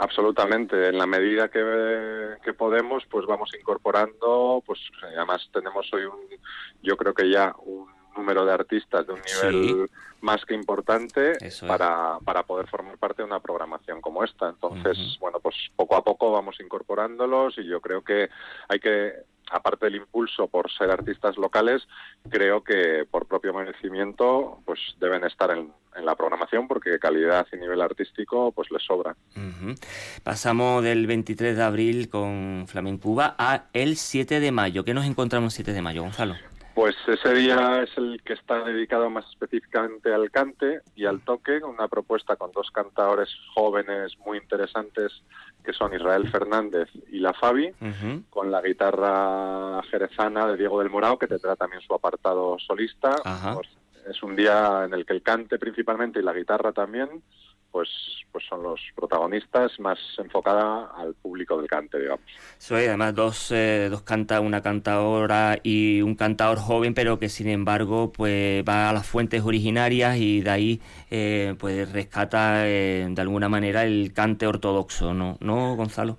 Absolutamente, 0.02 0.88
en 0.88 0.98
la 0.98 1.06
medida 1.06 1.48
que, 1.50 2.36
que, 2.44 2.54
podemos, 2.56 3.04
pues 3.06 3.28
vamos 3.28 3.52
incorporando, 3.54 4.64
pues 4.66 4.80
además 5.04 5.48
tenemos 5.54 5.94
hoy 5.94 6.06
un, 6.06 6.18
yo 6.82 6.98
creo 6.98 7.14
que 7.14 7.30
ya 7.30 7.54
un 7.60 7.90
número 8.15 8.45
de 8.45 8.54
artistas 8.54 9.06
de 9.08 9.13
un 9.13 9.21
nivel 9.21 9.88
sí. 9.88 9.93
más 10.21 10.45
que 10.45 10.54
importante 10.54 11.34
para, 11.67 12.19
para 12.24 12.43
poder 12.43 12.67
formar 12.67 12.97
parte 12.97 13.21
de 13.21 13.28
una 13.28 13.39
programación 13.39 14.02
como 14.02 14.24
esta. 14.24 14.50
Entonces, 14.50 14.97
uh 14.97 15.02
-huh. 15.02 15.19
bueno, 15.19 15.39
pues 15.39 15.56
poco 15.76 15.95
a 15.95 16.04
poco 16.04 16.32
vamos 16.32 16.60
incorporándolos 16.60 17.58
y 17.58 17.65
yo 17.65 17.82
creo 17.82 18.04
que 18.04 18.30
hay 18.67 18.80
que 18.80 19.13
aparte 19.52 19.86
del 19.86 19.95
impulso 19.95 20.47
por 20.47 20.71
ser 20.71 20.89
artistas 20.89 21.38
locales, 21.38 21.88
creo 22.30 22.63
que 22.63 23.06
por 23.10 23.28
propio 23.28 23.54
merecimiento 23.54 24.60
pues 24.65 24.80
deben 25.00 25.24
estar 25.26 25.52
en, 25.52 25.71
en 25.95 26.06
la 26.06 26.15
programación 26.15 26.67
porque 26.67 26.97
calidad 27.00 27.45
y 27.52 27.58
nivel 27.58 27.82
artístico 27.82 28.52
pues 28.52 28.71
les 28.71 28.84
sobra. 28.84 29.15
Uh 29.36 29.39
-huh. 29.39 30.21
Pasamos 30.24 30.84
del 30.84 31.06
23 31.06 31.58
de 31.58 31.63
abril 31.63 32.10
con 32.10 32.65
Flamencuba 32.67 33.36
a 33.38 33.65
el 33.74 33.97
7 33.97 34.39
de 34.39 34.52
mayo. 34.52 34.84
¿Qué 34.84 34.93
nos 34.93 35.06
encontramos 35.06 35.54
el 35.54 35.65
7 35.65 35.74
de 35.74 35.82
mayo, 35.82 36.02
Gonzalo? 36.04 36.36
Pues 36.74 36.96
ese 37.06 37.34
día 37.34 37.84
es 37.84 37.90
el 37.98 38.22
que 38.24 38.34
está 38.34 38.64
dedicado 38.64 39.10
más 39.10 39.26
específicamente 39.30 40.14
al 40.14 40.32
cante 40.32 40.82
y 40.96 41.06
al 41.06 41.20
toque, 41.22 41.58
una 41.64 41.88
propuesta 41.90 42.38
con 42.38 42.52
dos 42.52 42.72
cantadores 42.72 43.30
jóvenes 43.54 44.18
muy 44.26 44.38
interesantes 44.38 45.12
que 45.66 45.74
son 45.74 45.94
Israel 45.94 46.30
Fernández 46.32 46.90
y 47.12 47.20
La 47.20 47.34
Fabi, 47.34 47.68
uh 47.68 47.86
-huh. 47.86 48.24
con 48.30 48.50
la 48.50 48.62
guitarra 48.62 49.84
jerezana 49.92 50.48
de 50.48 50.58
Diego 50.58 50.80
del 50.80 50.90
Morao, 50.90 51.20
que 51.20 51.28
tendrá 51.28 51.56
también 51.56 51.82
su 51.82 51.94
apartado 51.94 52.58
solista. 52.60 53.16
Pues 53.54 53.68
es 54.10 54.24
un 54.24 54.36
día 54.36 54.86
en 54.86 54.94
el 54.94 55.06
que 55.06 55.14
el 55.14 55.22
cante 55.22 55.60
principalmente 55.60 56.20
y 56.20 56.24
la 56.24 56.34
guitarra 56.34 56.72
también 56.72 57.22
pues 57.72 57.90
pues 58.32 58.46
son 58.48 58.64
los 58.64 58.80
protagonistas 58.96 59.78
más 59.80 60.00
enfocada 60.18 60.90
al 60.96 61.14
público 61.16 61.58
del 61.58 61.68
cante 61.68 62.00
digamos. 62.00 62.22
Soy 62.58 62.86
además 62.86 63.14
dos 63.16 63.52
eh, 63.52 63.88
dos 63.90 64.04
canta 64.04 64.40
una 64.40 64.62
cantadora 64.62 65.60
y 65.64 66.02
un 66.02 66.16
cantador 66.16 66.58
joven 66.58 66.94
pero 66.94 67.20
que 67.20 67.30
sin 67.30 67.48
embargo 67.48 68.12
pues 68.12 68.64
va 68.68 68.90
a 68.90 68.94
las 68.94 69.08
fuentes 69.08 69.44
originarias 69.44 70.18
y 70.18 70.42
de 70.42 70.50
ahí 70.50 70.82
eh, 71.10 71.56
pues 71.60 71.92
rescata 71.92 72.68
eh, 72.68 73.08
de 73.10 73.22
alguna 73.22 73.50
manera 73.50 73.84
el 73.84 74.14
cante 74.14 74.48
ortodoxo 74.48 75.14
no 75.14 75.38
no 75.42 75.76
Gonzalo 75.76 76.18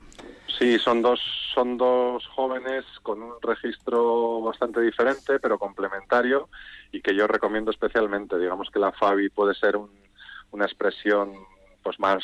Sí, 0.58 0.78
son 0.78 1.02
dos, 1.02 1.20
son 1.54 1.76
dos 1.76 2.24
jóvenes 2.28 2.84
con 3.02 3.22
un 3.22 3.32
registro 3.40 4.40
bastante 4.42 4.80
diferente, 4.80 5.40
pero 5.40 5.58
complementario, 5.58 6.48
y 6.92 7.00
que 7.00 7.16
yo 7.16 7.26
recomiendo 7.26 7.70
especialmente. 7.70 8.38
Digamos 8.38 8.70
que 8.70 8.78
la 8.78 8.92
Fabi 8.92 9.28
puede 9.30 9.54
ser 9.54 9.76
un, 9.76 9.90
una 10.52 10.64
expresión 10.66 11.32
pues 11.82 11.98
más, 11.98 12.22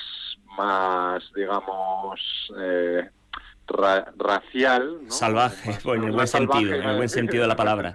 más 0.56 1.22
digamos, 1.34 2.20
eh, 2.58 3.10
ra 3.66 4.12
racial. 4.16 5.00
¿no? 5.02 5.10
Salvaje, 5.10 5.70
más, 5.70 5.82
pues, 5.82 5.98
en 5.98 6.04
el 6.04 6.12
buen 6.12 6.28
salvaje, 6.28 6.60
sentido, 6.60 6.80
en 6.80 6.88
el 6.88 6.96
buen 6.96 7.08
sentido 7.08 7.42
de 7.42 7.48
la 7.48 7.56
palabra. 7.56 7.94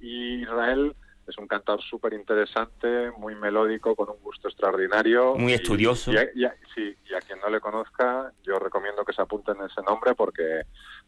Y 0.00 0.42
Israel 0.42 0.94
es 1.30 1.38
un 1.38 1.46
cantador 1.46 1.82
súper 1.82 2.12
interesante, 2.12 3.10
muy 3.18 3.34
melódico, 3.34 3.96
con 3.96 4.10
un 4.10 4.22
gusto 4.22 4.48
extraordinario. 4.48 5.34
Muy 5.36 5.54
estudioso. 5.54 6.12
Y, 6.12 6.16
y, 6.16 6.44
y, 6.44 6.48
sí, 6.74 6.96
y 7.10 7.14
a 7.14 7.20
quien 7.20 7.40
no 7.40 7.48
le 7.48 7.60
conozca, 7.60 8.32
yo 8.42 8.58
recomiendo 8.58 9.04
que 9.04 9.12
se 9.12 9.22
apunten 9.22 9.56
ese 9.68 9.82
nombre 9.82 10.14
porque 10.14 10.62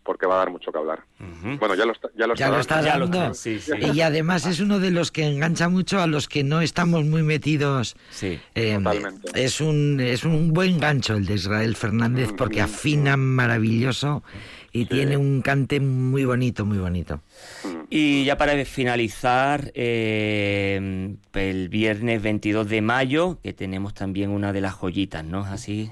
porque 0.04 0.26
va 0.26 0.34
a 0.34 0.38
dar 0.38 0.50
mucho 0.50 0.72
que 0.72 0.78
hablar. 0.78 1.04
Uh 1.20 1.24
-huh. 1.24 1.58
Bueno, 1.58 1.74
ya 1.74 1.84
lo 1.84 1.92
está, 1.92 2.08
ya 2.16 2.26
lo 2.26 2.34
ya 2.34 2.46
está, 2.46 2.56
lo 2.56 2.60
está 2.60 2.82
dando. 2.82 3.18
Ya 3.18 3.28
lo, 3.28 3.34
sí, 3.34 3.60
sí. 3.60 3.72
Y 3.94 4.00
además 4.00 4.46
es 4.46 4.58
uno 4.58 4.80
de 4.80 4.90
los 4.90 5.12
que 5.12 5.24
engancha 5.26 5.68
mucho 5.68 6.00
a 6.00 6.06
los 6.06 6.28
que 6.28 6.42
no 6.42 6.60
estamos 6.60 7.04
muy 7.04 7.22
metidos. 7.22 7.96
Sí, 8.10 8.40
eh, 8.54 8.78
totalmente. 8.78 9.30
Es 9.34 9.60
un, 9.60 10.00
es 10.00 10.24
un 10.24 10.52
buen 10.52 10.80
gancho 10.80 11.14
el 11.14 11.26
de 11.26 11.34
Israel 11.34 11.76
Fernández 11.76 12.32
porque 12.36 12.60
afina 12.60 13.16
maravilloso 13.16 14.24
y 14.72 14.84
sí. 14.84 14.88
tiene 14.88 15.16
un 15.16 15.42
cante 15.42 15.80
muy 15.80 16.24
bonito, 16.24 16.64
muy 16.64 16.78
bonito. 16.78 17.20
Y 17.90 18.24
ya 18.24 18.38
para 18.38 18.64
finalizar, 18.64 19.70
eh, 19.74 21.14
el 21.34 21.68
viernes 21.68 22.22
22 22.22 22.68
de 22.68 22.80
mayo, 22.80 23.38
que 23.42 23.52
tenemos 23.52 23.92
también 23.92 24.30
una 24.30 24.52
de 24.52 24.62
las 24.62 24.74
joyitas, 24.74 25.24
¿no? 25.24 25.40
Así. 25.40 25.90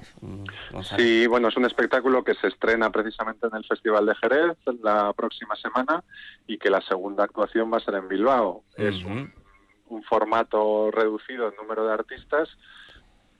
Gonzalo. 0.71 1.03
Sí, 1.03 1.27
bueno, 1.27 1.49
es 1.49 1.57
un 1.57 1.65
espectáculo 1.65 2.23
que 2.23 2.33
se 2.33 2.47
estrena 2.47 2.89
precisamente 2.89 3.47
en 3.47 3.55
el 3.55 3.65
Festival 3.65 4.05
de 4.07 4.15
Jerez 4.15 4.57
la 4.81 5.13
próxima 5.13 5.55
semana 5.55 6.03
y 6.47 6.57
que 6.57 6.71
la 6.71 6.81
segunda 6.81 7.23
actuación 7.23 7.71
va 7.71 7.77
a 7.77 7.81
ser 7.81 7.95
en 7.95 8.07
Bilbao. 8.07 8.63
Uh 8.77 8.81
-huh. 8.81 8.89
Es 8.89 9.03
un, 9.05 9.31
un 9.89 10.03
formato 10.03 10.89
reducido 10.89 11.49
en 11.49 11.55
número 11.55 11.85
de 11.85 11.93
artistas 11.93 12.49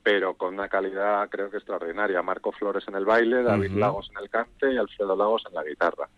pero 0.02 0.34
con 0.34 0.54
una 0.54 0.68
calidad 0.68 1.28
creo 1.28 1.50
que 1.50 1.58
extraordinaria. 1.58 2.22
Marco 2.22 2.52
Flores 2.52 2.84
en 2.88 2.96
el 2.96 3.04
baile, 3.04 3.42
David 3.42 3.70
uh 3.70 3.74
-huh. 3.74 3.78
Lagos 3.78 4.10
en 4.10 4.22
el 4.22 4.28
cante 4.28 4.72
y 4.72 4.76
Alfredo 4.76 5.14
Lagos 5.16 5.44
en 5.48 5.54
la 5.54 5.62
guitarra. 5.62 6.08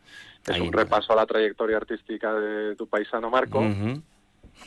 Es 0.43 0.51
Ahí 0.51 0.61
un 0.61 0.73
repaso 0.73 1.13
a 1.13 1.17
la 1.17 1.27
trayectoria 1.27 1.77
artística 1.77 2.33
de 2.35 2.77
tu 2.77 2.87
paisano 2.87 3.31
Marco, 3.31 3.61
uh 3.61 3.65
-huh. 3.65 4.03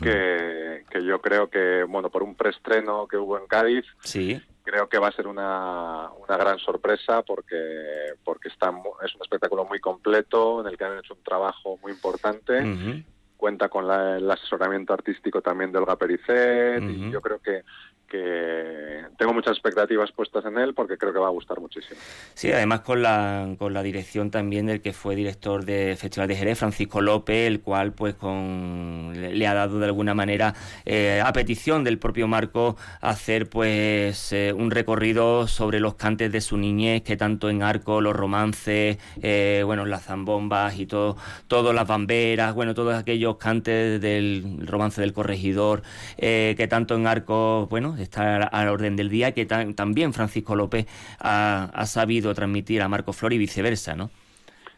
que, 0.02 0.84
que, 0.90 1.04
yo 1.04 1.20
creo 1.22 1.50
que, 1.50 1.84
bueno, 1.84 2.10
por 2.10 2.24
un 2.24 2.36
preestreno 2.36 3.08
que 3.08 3.18
hubo 3.18 3.38
en 3.38 3.48
Cádiz, 3.48 3.86
sí. 4.02 4.42
creo 4.64 4.88
que 4.90 5.00
va 5.00 5.08
a 5.08 5.12
ser 5.12 5.28
una, 5.28 6.10
una 6.12 6.38
gran 6.38 6.60
sorpresa 6.60 7.22
porque, 7.24 8.14
porque 8.24 8.50
está, 8.50 8.70
es 9.04 9.16
un 9.16 9.22
espectáculo 9.22 9.66
muy 9.66 9.80
completo 9.80 10.62
en 10.62 10.68
el 10.68 10.78
que 10.78 10.84
han 10.86 10.98
hecho 11.00 11.14
un 11.16 11.24
trabajo 11.24 11.78
muy 11.82 11.92
importante. 11.92 12.54
Uh 12.60 12.66
-huh. 12.66 13.04
Cuenta 13.38 13.70
con 13.70 13.88
la, 13.88 14.18
el 14.18 14.30
asesoramiento 14.32 14.94
artístico 14.94 15.44
también 15.44 15.72
de 15.72 15.78
Olga 15.78 15.96
Pericet 15.96 16.82
y 16.82 17.12
yo 17.12 17.22
creo 17.22 17.40
que 17.40 17.62
que 18.08 19.06
tengo 19.18 19.34
muchas 19.34 19.54
expectativas 19.54 20.12
puestas 20.12 20.46
en 20.46 20.58
él 20.58 20.74
porque 20.74 20.98
creo 20.98 21.14
que 21.14 21.20
va 21.20 21.28
a 21.28 21.32
gustar 21.32 21.60
muchísimo. 21.60 22.00
Sí, 22.34 22.52
además 22.52 22.82
con 22.82 23.02
la, 23.02 23.56
con 23.58 23.74
la 23.74 23.84
dirección 23.84 24.32
también 24.32 24.66
del 24.66 24.82
que 24.82 24.94
fue 24.94 25.16
director 25.16 25.66
del 25.66 25.98
Festival 25.98 26.28
de 26.28 26.36
Jerez, 26.36 26.60
Francisco 26.60 27.02
López, 27.02 27.48
el 27.48 27.62
cual 27.62 27.94
pues 27.94 28.16
con 28.16 29.14
le 29.16 29.48
ha 29.48 29.54
dado 29.54 29.80
de 29.80 29.86
alguna 29.86 30.14
manera 30.14 30.54
eh, 30.86 31.22
a 31.24 31.34
petición 31.34 31.84
del 31.84 32.00
propio 32.00 32.28
Marco 32.28 32.78
hacer 33.02 33.50
pues 33.50 34.32
eh, 34.32 34.54
un 34.54 34.72
recorrido 34.72 35.48
sobre 35.48 35.80
los 35.80 35.96
cantes 35.96 36.32
de 36.32 36.42
su 36.42 36.58
niñez 36.58 37.02
que 37.02 37.18
tanto 37.18 37.50
en 37.50 37.64
arco, 37.64 38.02
los 38.02 38.16
romances, 38.16 38.98
eh, 39.22 39.64
bueno, 39.66 39.86
las 39.86 40.06
zambombas 40.06 40.80
y 40.80 40.86
todo, 40.86 41.18
todas 41.48 41.76
las 41.76 41.88
bamberas, 41.88 42.54
bueno, 42.56 42.74
todos 42.74 42.96
aquellos 42.96 43.38
cantes 43.38 44.00
del 44.02 44.66
romance 44.66 45.02
del 45.02 45.14
corregidor 45.14 45.82
eh, 46.18 46.56
que 46.58 46.68
tanto 46.68 46.96
en 46.96 47.08
arco, 47.08 47.68
bueno, 47.70 47.97
está 47.98 48.38
a 48.48 48.66
la 48.66 48.72
orden 48.72 48.96
del 48.96 49.10
día, 49.10 49.34
que 49.34 49.46
tan, 49.46 49.74
también 49.74 50.14
Francisco 50.14 50.56
López 50.56 50.88
ha, 51.20 51.70
ha, 51.74 51.86
sabido 51.86 52.34
transmitir 52.34 52.82
a 52.82 52.88
Marco 52.88 53.14
Flor 53.14 53.34
y 53.34 53.38
viceversa, 53.38 53.96
¿no? 53.96 54.10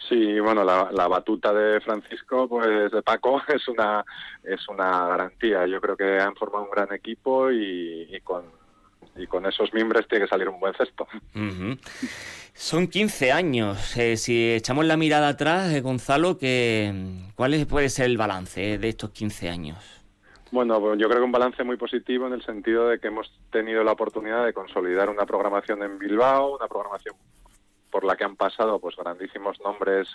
Sí, 0.07 0.39
bueno, 0.39 0.63
la, 0.63 0.89
la, 0.91 1.07
batuta 1.07 1.53
de 1.53 1.79
Francisco, 1.81 2.47
pues 2.47 2.91
de 2.91 3.01
Paco, 3.03 3.41
es 3.53 3.67
una, 3.67 4.03
es 4.43 4.67
una 4.67 5.07
garantía. 5.07 5.67
Yo 5.67 5.79
creo 5.79 5.95
que 5.95 6.19
han 6.19 6.35
formado 6.35 6.63
un 6.63 6.71
gran 6.71 6.91
equipo 6.93 7.51
y, 7.51 8.07
y 8.09 8.19
con, 8.21 8.43
y 9.15 9.27
con 9.27 9.45
esos 9.45 9.71
mimbres 9.73 10.07
tiene 10.07 10.25
que 10.25 10.29
salir 10.29 10.49
un 10.49 10.59
buen 10.59 10.73
cesto. 10.73 11.07
Uh 11.35 11.39
-huh. 11.39 11.79
Son 12.53 12.87
15 12.87 13.31
años. 13.31 13.95
Eh, 13.95 14.17
si 14.17 14.51
echamos 14.51 14.85
la 14.85 14.97
mirada 14.97 15.29
atrás, 15.29 15.71
eh, 15.71 15.79
Gonzalo, 15.81 16.37
que, 16.37 16.93
¿cuál 17.35 17.65
puede 17.67 17.89
ser 17.89 18.07
el 18.07 18.17
balance 18.17 18.73
eh, 18.73 18.77
de 18.77 18.89
estos 18.89 19.11
15 19.11 19.49
años? 19.49 19.77
Bueno, 20.51 20.95
yo 20.95 21.07
creo 21.07 21.19
que 21.19 21.25
un 21.25 21.31
balance 21.31 21.63
muy 21.63 21.77
positivo 21.77 22.27
en 22.27 22.33
el 22.33 22.43
sentido 22.43 22.87
de 22.87 22.99
que 22.99 23.07
hemos 23.07 23.31
tenido 23.51 23.83
la 23.83 23.91
oportunidad 23.91 24.45
de 24.45 24.53
consolidar 24.53 25.09
una 25.09 25.25
programación 25.25 25.83
en 25.83 25.99
Bilbao, 25.99 26.55
una 26.55 26.67
programación 26.67 27.15
por 27.91 28.03
la 28.03 28.15
que 28.15 28.23
han 28.23 28.35
pasado 28.35 28.79
pues 28.79 28.95
grandísimos 28.95 29.59
nombres 29.61 30.07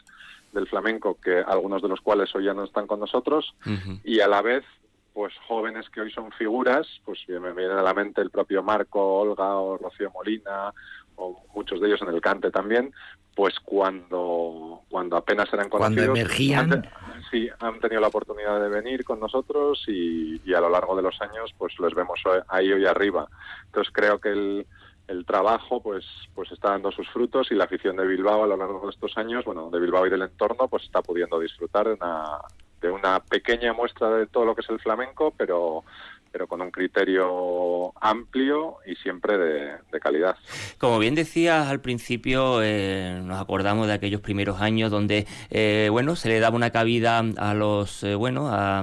del 0.53 0.67
flamenco, 0.69 1.19
que 1.21 1.39
algunos 1.39 1.83
de 1.83 1.89
los 1.89 2.01
cuales 2.01 2.35
hoy 2.35 2.45
ya 2.45 2.55
no 2.55 2.65
están 2.65 2.87
con 2.87 3.01
nosotros, 3.01 3.55
uh 3.67 3.71
-huh. 3.71 4.01
y 4.05 4.21
a 4.21 4.29
la 4.29 4.43
vez 4.43 4.65
pues 5.13 5.33
jóvenes 5.47 5.89
que 5.91 6.01
hoy 6.01 6.11
son 6.11 6.33
figuras, 6.33 6.87
pues 7.05 7.21
me 7.29 7.53
viene 7.53 7.75
a 7.75 7.83
la 7.83 7.95
mente 7.95 8.21
el 8.21 8.31
propio 8.31 8.65
Marco, 8.65 9.21
Olga 9.21 9.57
o 9.57 9.79
Rocío 9.79 10.11
Molina, 10.11 10.73
o 11.17 11.43
muchos 11.55 11.81
de 11.81 11.89
ellos 11.89 12.03
en 12.03 12.09
el 12.09 12.21
cante 12.21 12.51
también, 12.51 12.93
pues 13.35 13.59
cuando 13.61 14.83
cuando 14.89 15.17
apenas 15.17 15.53
eran 15.53 15.69
conocidos, 15.69 16.07
cuando 16.07 16.21
emergían, 16.21 16.73
han, 16.73 16.91
sí, 17.31 17.49
han 17.59 17.81
tenido 17.81 18.01
la 18.01 18.09
oportunidad 18.09 18.61
de 18.61 18.69
venir 18.69 19.05
con 19.05 19.19
nosotros 19.21 19.83
y, 19.89 20.41
y, 20.45 20.55
a 20.55 20.61
lo 20.61 20.71
largo 20.71 20.95
de 20.95 21.03
los 21.03 21.21
años 21.21 21.53
pues 21.59 21.79
les 21.81 21.95
vemos 21.95 22.21
ahí 22.49 22.73
hoy 22.73 22.87
arriba. 22.87 23.27
Entonces 23.67 23.93
creo 23.93 24.21
que 24.21 24.31
el, 24.31 24.67
el 25.09 25.27
trabajo 25.27 25.81
pues 25.83 26.05
pues 26.35 26.51
está 26.53 26.71
dando 26.71 26.93
sus 26.93 27.09
frutos 27.09 27.49
y 27.51 27.55
la 27.55 27.65
afición 27.65 27.97
de 27.97 28.07
Bilbao 28.07 28.45
a 28.45 28.47
lo 28.47 28.57
largo 28.57 28.87
de 28.87 28.91
estos 28.91 29.17
años, 29.19 29.45
bueno, 29.45 29.69
de 29.71 29.81
Bilbao 29.81 30.07
y 30.07 30.11
del 30.11 30.23
entorno, 30.23 30.69
pues 30.69 30.85
está 30.85 31.03
pudiendo 31.03 31.41
disfrutar 31.41 31.89
de 31.89 31.95
una 31.95 32.39
de 32.81 32.91
una 32.91 33.21
pequeña 33.21 33.73
muestra 33.73 34.11
de 34.11 34.27
todo 34.27 34.45
lo 34.45 34.55
que 34.55 34.61
es 34.61 34.69
el 34.69 34.79
flamenco, 34.79 35.33
pero 35.37 35.85
pero 36.35 36.49
con 36.49 36.61
un 36.61 36.73
criterio 36.73 37.93
amplio 38.03 38.79
y 38.85 38.97
siempre 38.97 39.39
de, 39.39 40.01
calidad. 40.01 40.35
Como 40.79 40.99
bien 40.99 41.15
decías 41.15 41.69
al 41.69 41.81
principio, 41.81 42.61
eh, 42.61 43.21
nos 43.23 43.41
acordamos 43.41 43.87
de 43.87 43.93
aquellos 43.93 44.21
primeros 44.21 44.61
años 44.61 44.91
donde, 44.91 45.29
eh, 45.51 45.89
bueno, 45.93 46.17
se 46.17 46.29
le 46.29 46.41
daba 46.41 46.57
una 46.57 46.71
cabida 46.71 47.21
a 47.21 47.55
los, 47.55 48.03
eh, 48.03 48.17
bueno, 48.17 48.49
a 48.51 48.83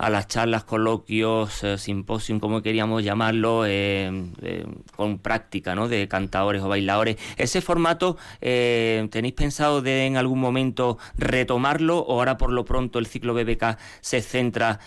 a 0.00 0.08
las 0.08 0.28
charlas, 0.28 0.64
coloquios, 0.64 1.62
eh, 1.62 1.76
simposium, 1.76 2.40
como 2.40 2.62
queríamos 2.62 3.04
llamarlo, 3.04 3.66
eh, 3.66 4.10
eh, 4.40 4.66
con 4.96 5.18
práctica 5.18 5.74
¿no? 5.74 5.88
de 5.88 6.08
cantadores 6.08 6.62
o 6.62 6.68
bailadores. 6.68 7.18
¿Ese 7.36 7.60
formato 7.60 8.16
tenéis 8.40 9.34
pensado 9.34 9.82
de 9.82 10.06
en 10.06 10.16
algún 10.16 10.40
momento 10.40 10.96
retomarlo 11.18 11.98
o 11.98 12.18
ahora 12.18 12.38
por 12.38 12.50
lo 12.50 12.64
pronto 12.64 12.98
el 12.98 13.06
ciclo 13.06 13.34
BBK 13.34 13.76
se 14.00 14.22
centra 14.22 14.78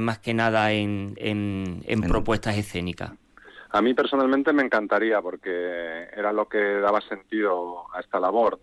más 0.00 0.18
que 0.18 0.32
nada 0.32 0.72
en, 0.72 1.14
en 1.18 2.00
propuestas 2.08 2.56
escénicas? 2.56 3.12
A 3.70 3.82
mí 3.82 3.92
personalmente 3.92 4.52
me 4.52 4.62
encantaría 4.62 5.20
porque 5.20 6.08
era 6.16 6.32
lo 6.32 6.48
que 6.48 6.58
daba 6.58 7.00
sentido 7.02 7.92
a 7.92 8.00
esta 8.00 8.18
labor 8.18 8.60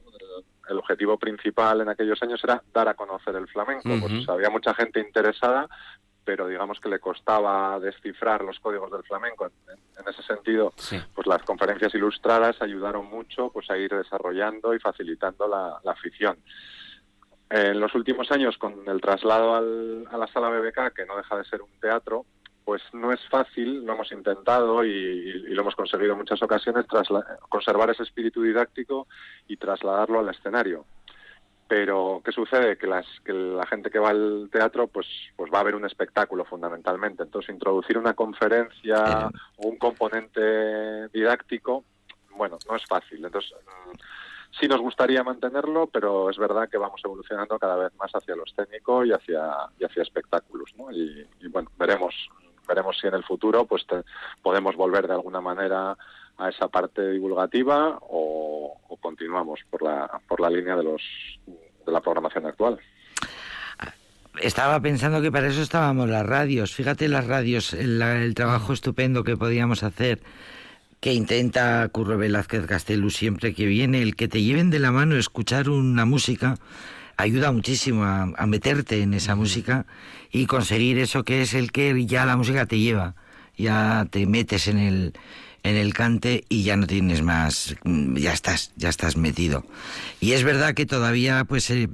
el 0.71 0.79
objetivo 0.79 1.17
principal 1.17 1.81
en 1.81 1.89
aquellos 1.89 2.21
años 2.23 2.41
era 2.43 2.61
dar 2.73 2.87
a 2.87 2.93
conocer 2.93 3.35
el 3.35 3.47
flamenco. 3.47 3.89
Pues 3.99 4.27
había 4.29 4.49
mucha 4.49 4.73
gente 4.73 4.99
interesada, 4.99 5.67
pero 6.23 6.47
digamos 6.47 6.79
que 6.79 6.89
le 6.89 6.99
costaba 6.99 7.79
descifrar 7.79 8.43
los 8.43 8.59
códigos 8.59 8.91
del 8.91 9.03
flamenco. 9.03 9.45
En, 9.45 10.07
ese 10.07 10.23
sentido, 10.23 10.73
pues 11.13 11.27
las 11.27 11.43
conferencias 11.43 11.93
ilustradas 11.93 12.61
ayudaron 12.61 13.05
mucho 13.05 13.49
pues 13.51 13.69
a 13.69 13.77
ir 13.77 13.93
desarrollando 13.93 14.73
y 14.73 14.79
facilitando 14.79 15.47
la, 15.47 15.91
afición. 15.91 16.37
En 17.49 17.79
los 17.79 17.93
últimos 17.93 18.31
años, 18.31 18.57
con 18.57 18.87
el 18.87 19.01
traslado 19.01 19.55
a 19.55 20.17
la 20.17 20.27
sala 20.27 20.49
BBK, 20.49 20.93
que 20.95 21.05
no 21.05 21.17
deja 21.17 21.37
de 21.37 21.43
ser 21.43 21.61
un 21.61 21.71
teatro, 21.81 22.25
pues 22.65 22.81
no 22.93 23.11
es 23.11 23.19
fácil, 23.29 23.85
lo 23.85 23.93
hemos 23.93 24.11
intentado 24.11 24.83
y, 24.83 25.43
lo 25.53 25.61
hemos 25.61 25.75
conseguido 25.75 26.13
en 26.13 26.19
muchas 26.19 26.41
ocasiones, 26.41 26.85
conservar 27.49 27.89
ese 27.89 28.03
espíritu 28.03 28.41
didáctico 28.41 29.07
y 29.47 29.57
trasladarlo 29.57 30.19
al 30.19 30.29
escenario. 30.29 30.85
Pero, 31.67 32.21
¿qué 32.23 32.33
sucede? 32.33 32.77
Que, 32.77 32.85
las, 32.85 33.05
que 33.23 33.31
la 33.31 33.65
gente 33.65 33.89
que 33.89 33.99
va 33.99 34.09
al 34.09 34.49
teatro, 34.51 34.87
pues, 34.87 35.07
pues 35.37 35.49
va 35.53 35.61
a 35.61 35.63
ver 35.63 35.75
un 35.75 35.85
espectáculo 35.85 36.43
fundamentalmente. 36.43 37.23
Entonces, 37.23 37.53
introducir 37.53 37.97
una 37.97 38.13
conferencia 38.13 39.29
o 39.55 39.69
un 39.69 39.77
componente 39.77 41.07
didáctico, 41.09 41.85
bueno, 42.35 42.57
no 42.69 42.75
es 42.75 42.85
fácil. 42.85 43.23
Entonces, 43.23 43.53
mm, 43.53 43.97
sí 44.59 44.67
nos 44.67 44.81
gustaría 44.81 45.23
mantenerlo, 45.23 45.87
pero 45.87 46.29
es 46.29 46.37
verdad 46.37 46.67
que 46.67 46.77
vamos 46.77 46.99
evolucionando 47.05 47.57
cada 47.57 47.77
vez 47.77 47.95
más 47.95 48.11
hacia 48.11 48.35
lo 48.35 48.43
escénico 48.43 49.05
y 49.05 49.13
hacia, 49.13 49.49
y 49.79 49.85
hacia 49.85 50.03
espectáculos, 50.03 50.73
¿no? 50.77 50.91
y 50.91 51.25
bueno, 51.47 51.69
veremos 51.77 52.13
veremos 52.71 52.97
si 52.99 53.07
en 53.07 53.13
el 53.13 53.23
futuro 53.23 53.65
pues 53.65 53.85
podemos 54.41 54.75
volver 54.75 55.07
de 55.07 55.13
alguna 55.13 55.41
manera 55.41 55.97
a 56.37 56.49
esa 56.49 56.67
parte 56.67 57.11
divulgativa 57.11 57.99
o, 58.01 58.77
continuamos 59.01 59.59
por 59.69 59.81
la 59.81 60.09
por 60.27 60.39
la 60.39 60.49
línea 60.49 60.75
de 60.75 60.83
los 60.83 61.01
de 61.85 61.91
la 61.91 62.01
programación 62.01 62.45
actual. 62.45 62.79
Estaba 64.39 64.79
pensando 64.79 65.21
que 65.21 65.31
para 65.31 65.47
eso 65.47 65.61
estábamos 65.61 66.09
las 66.09 66.25
radios. 66.25 66.73
Fíjate 66.73 67.07
las 67.07 67.27
radios, 67.27 67.73
el, 67.73 68.33
trabajo 68.35 68.73
estupendo 68.73 69.23
que 69.23 69.35
podíamos 69.35 69.83
hacer 69.83 70.21
que 70.99 71.13
intenta 71.13 71.87
Curro 71.89 72.17
Velázquez 72.17 72.67
Castelu 72.67 73.09
siempre 73.09 73.53
que 73.53 73.65
viene, 73.65 74.01
el 74.03 74.15
que 74.15 74.27
te 74.27 74.43
lleven 74.43 74.69
de 74.69 74.79
la 74.79 74.91
mano 74.91 75.15
escuchar 75.15 75.67
una 75.67 76.05
música 76.05 76.57
ayuda 77.17 77.51
muchísimo 77.51 78.03
a, 78.03 78.45
meterte 78.47 79.01
en 79.01 79.13
esa 79.13 79.35
música 79.35 79.85
y 80.31 80.45
conseguir 80.45 80.97
eso 80.97 81.23
que 81.23 81.41
es 81.41 81.53
el 81.53 81.71
que 81.71 82.05
ya 82.05 82.25
la 82.25 82.37
música 82.37 82.65
te 82.65 82.79
lleva, 82.79 83.15
ya 83.57 84.07
te 84.09 84.25
metes 84.25 84.67
en 84.67 84.77
el 84.77 85.13
en 85.63 85.75
el 85.75 85.93
cante 85.93 86.43
y 86.49 86.63
ya 86.63 86.75
no 86.75 86.87
tienes 86.87 87.21
más, 87.21 87.75
ya 87.85 88.33
estás, 88.33 88.71
ya 88.77 88.89
estás 88.89 89.15
metido. 89.15 89.63
Y 90.19 90.31
es 90.31 90.43
verdad 90.43 90.73
que 90.73 90.87
todavía 90.87 91.43
pues 91.45 91.69
eh, 91.69 91.87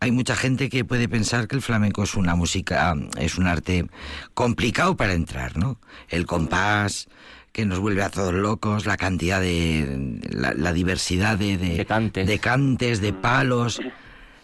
hay 0.00 0.10
mucha 0.10 0.36
gente 0.36 0.70
que 0.70 0.86
puede 0.86 1.06
pensar 1.06 1.46
que 1.46 1.56
el 1.56 1.60
flamenco 1.60 2.02
es 2.02 2.14
una 2.14 2.34
música, 2.34 2.96
es 3.18 3.36
un 3.36 3.46
arte 3.46 3.86
complicado 4.32 4.96
para 4.96 5.12
entrar, 5.12 5.58
¿no? 5.58 5.78
El 6.08 6.24
compás, 6.24 7.08
que 7.52 7.66
nos 7.66 7.78
vuelve 7.78 8.02
a 8.02 8.10
todos 8.10 8.32
locos, 8.32 8.86
la 8.86 8.96
cantidad 8.96 9.40
de, 9.40 10.20
la, 10.30 10.72
diversidad 10.72 11.36
de, 11.36 11.58
de, 11.58 11.84
cantes. 11.84 12.26
de 12.26 12.38
cantes, 12.38 13.00
de 13.00 13.12
palos. 13.12 13.80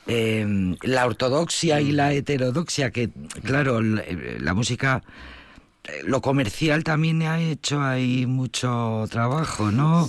Em, 0.08 0.76
la 0.82 1.04
ortodoxia 1.04 1.80
y 1.80 1.90
la 1.90 2.12
heterodoxia, 2.12 2.92
que 2.92 3.10
claro, 3.42 3.80
la, 3.82 4.54
música, 4.54 5.02
eh, 5.82 6.02
lo 6.04 6.20
comercial 6.20 6.84
también 6.84 7.22
ha 7.22 7.40
hecho 7.40 7.82
ahí 7.82 8.24
mucho 8.24 9.04
trabajo, 9.10 9.72
¿no? 9.72 10.08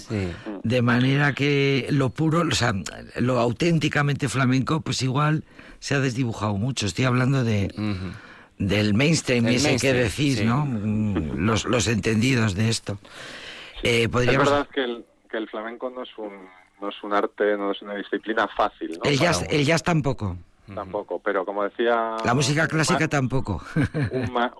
De 0.63 0.81
manera 0.83 1.33
que 1.33 1.87
lo 1.89 2.11
puro, 2.11 2.41
o 2.41 2.51
sea, 2.51 2.73
lo 3.15 3.39
auténticamente 3.39 4.29
flamenco, 4.29 4.81
pues 4.81 5.01
igual 5.01 5.43
se 5.79 5.95
ha 5.95 5.99
desdibujado 5.99 6.57
mucho. 6.57 6.85
Estoy 6.85 7.05
hablando 7.05 7.43
de... 7.43 7.73
Del 8.59 8.95
mainstream, 8.95 9.45
ese 9.49 9.77
que 9.77 9.93
decís, 9.93 10.43
¿no? 10.43 10.65
Mm, 10.65 11.45
los, 11.45 11.65
los 11.65 11.87
entendidos 11.87 12.55
de 12.55 12.69
esto. 12.69 12.97
Eh, 13.83 14.09
podríamos... 14.09 14.47
Es 14.47 14.51
verdad 14.51 14.69
que 14.73 14.83
el, 14.83 15.05
que 15.29 15.37
el 15.37 15.47
flamenco 15.47 15.91
no 15.91 16.01
es 16.01 16.09
un 16.17 16.49
no 16.81 16.89
es 16.89 17.03
un 17.03 17.13
arte, 17.13 17.57
no 17.57 17.71
es 17.71 17.81
una 17.81 17.95
disciplina 17.95 18.47
fácil. 18.47 18.99
¿no? 19.03 19.09
El, 19.09 19.17
jazz, 19.17 19.45
el 19.49 19.65
jazz 19.65 19.83
tampoco. 19.83 20.37
Tampoco, 20.73 21.21
pero 21.23 21.45
como 21.45 21.63
decía... 21.63 22.17
La 22.25 22.33
música 22.33 22.67
clásica 22.67 23.07
tampoco. 23.07 23.63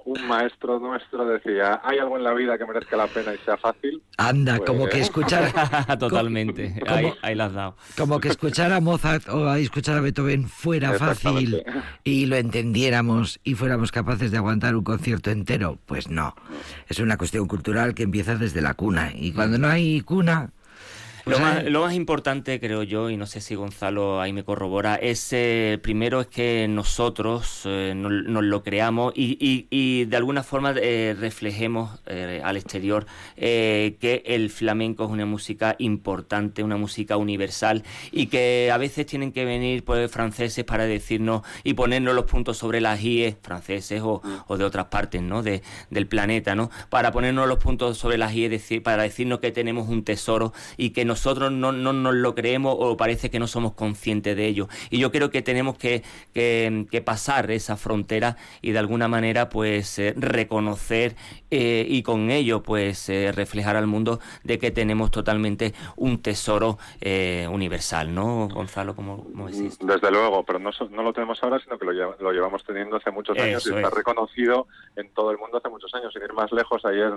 Un, 0.05 0.27
maestro 0.27 0.79
nuestro 0.79 1.25
decía, 1.25 1.81
¿hay 1.83 1.99
algo 1.99 2.17
en 2.17 2.23
la 2.23 2.33
vida 2.33 2.57
que 2.57 2.65
merezca 2.65 2.95
la 2.95 3.07
pena 3.07 3.33
y 3.33 3.37
sea 3.39 3.57
fácil? 3.57 4.01
Anda, 4.17 4.59
como 4.59 4.85
que 4.85 4.91
pues, 4.91 5.01
escuchar... 5.03 5.51
Totalmente, 5.99 6.81
ahí, 6.87 7.13
ahí 7.21 7.35
las 7.35 7.49
has 7.49 7.53
dado. 7.55 7.75
Como 7.97 8.19
que 8.19 8.29
escuchar 8.29 8.71
a 8.71 8.79
Mozart 8.79 9.27
o 9.27 9.47
a 9.47 9.59
escuchar 9.59 9.97
a 9.97 10.01
Beethoven 10.01 10.47
fuera 10.47 10.93
fácil 10.93 11.63
y 12.03 12.25
lo 12.25 12.37
entendiéramos 12.37 13.39
y 13.43 13.55
fuéramos 13.55 13.91
capaces 13.91 14.31
de 14.31 14.37
aguantar 14.37 14.75
un 14.75 14.83
concierto 14.83 15.29
entero. 15.29 15.77
Pues 15.85 16.09
no, 16.09 16.35
es 16.87 16.99
una 16.99 17.17
cuestión 17.17 17.47
cultural 17.47 17.95
que 17.95 18.03
empieza 18.03 18.35
desde 18.35 18.61
la 18.61 18.75
cuna 18.75 19.11
y 19.13 19.33
cuando 19.33 19.57
no 19.57 19.67
hay 19.67 20.01
cuna 20.01 20.51
pues 21.27 21.69
lo, 21.69 21.81
más, 21.81 21.93
importante, 21.93 22.59
creo 22.59 22.83
yo, 22.83 23.09
y 23.09 23.17
no 23.17 23.25
sé 23.25 23.41
si 23.41 23.55
Gonzalo 23.55 24.21
ahí 24.21 24.31
me 24.31 24.43
corrobora, 24.43 24.95
es 24.95 25.33
eh, 25.33 25.77
primero 25.81 26.21
es 26.21 26.27
que 26.27 26.67
nosotros 26.69 27.63
eh, 27.65 27.93
nos, 27.95 28.43
lo 28.43 28.63
creamos 28.63 29.13
y, 29.15 30.05
de 30.05 30.17
alguna 30.17 30.43
forma 30.43 30.73
eh, 30.77 31.15
reflejemos 31.19 31.99
al 32.43 32.57
exterior 32.57 33.05
que 33.35 34.23
el 34.25 34.49
flamenco 34.49 35.05
es 35.05 35.09
una 35.09 35.25
música 35.25 35.75
importante, 35.79 36.63
una 36.63 36.77
música 36.77 37.17
universal 37.17 37.83
y 38.11 38.27
que 38.27 38.71
a 38.71 38.77
veces 38.77 39.05
tienen 39.05 39.31
que 39.31 39.45
venir 39.45 39.83
pues, 39.83 40.09
franceses 40.09 40.63
para 40.63 40.85
decirnos 40.85 41.41
y 41.63 41.73
ponernos 41.73 42.15
los 42.15 42.25
puntos 42.25 42.57
sobre 42.57 42.81
las 42.81 43.01
IE, 43.03 43.37
franceses 43.41 44.01
o, 44.03 44.21
de 44.57 44.63
otras 44.63 44.85
partes 44.85 45.21
¿no? 45.21 45.43
de, 45.43 45.61
del 45.89 46.07
planeta, 46.07 46.55
¿no? 46.55 46.69
para 46.89 47.11
ponernos 47.11 47.47
los 47.47 47.59
puntos 47.59 47.97
sobre 47.97 48.17
las 48.17 48.33
IE, 48.33 48.49
decir, 48.49 48.83
para 48.83 49.03
decirnos 49.03 49.39
que 49.39 49.51
tenemos 49.51 49.89
un 49.89 50.03
tesoro 50.03 50.53
y 50.77 50.91
que 50.91 51.05
nos 51.05 51.16
nosotros 51.17 51.51
no, 51.51 51.71
no 51.71 51.93
nos 51.93 52.13
lo 52.13 52.35
creemos 52.35 52.75
o 52.77 52.95
parece 52.95 53.31
que 53.31 53.39
no 53.39 53.47
somos 53.47 53.73
conscientes 53.73 54.37
de 54.37 54.45
ello. 54.45 54.67
Y 54.91 54.99
yo 54.99 55.11
creo 55.11 55.31
que 55.31 55.41
tenemos 55.41 55.75
que, 55.75 56.03
que, 56.35 57.01
pasar 57.03 57.49
esa 57.49 57.75
frontera 57.75 58.37
y 58.61 58.71
de 58.71 58.79
alguna 58.79 59.07
manera 59.07 59.49
pues 59.49 59.97
eh, 59.97 60.13
reconocer 60.15 61.15
eh, 61.49 61.85
y 61.89 62.03
con 62.03 62.29
ello 62.29 62.61
pues 62.61 63.09
eh, 63.09 63.31
reflejar 63.31 63.75
al 63.77 63.87
mundo 63.87 64.19
de 64.43 64.59
que 64.59 64.69
tenemos 64.69 65.09
totalmente 65.09 65.73
un 65.95 66.21
tesoro 66.21 66.77
universal, 67.49 68.13
¿no, 68.13 68.47
Gonzalo? 68.49 68.95
como 68.95 69.25
decís? 69.47 69.79
Desde 69.79 70.11
luego, 70.11 70.43
pero 70.43 70.59
no, 70.59 70.69
no 70.91 71.01
lo 71.01 71.13
tenemos 71.13 71.41
ahora, 71.41 71.59
sino 71.59 71.79
que 71.79 71.85
lo, 71.85 72.31
llevamos 72.31 72.63
teniendo 72.63 72.97
hace 72.97 73.09
muchos 73.09 73.37
años 73.39 73.65
y 73.65 73.73
está 73.73 73.89
reconocido 73.89 74.67
en 74.95 75.09
todo 75.13 75.31
el 75.31 75.39
mundo 75.39 75.57
hace 75.57 75.69
muchos 75.69 75.91
años. 75.95 76.13
Sin 76.13 76.21
ir 76.21 76.33
más 76.33 76.51
lejos, 76.51 76.85
ayer 76.85 77.11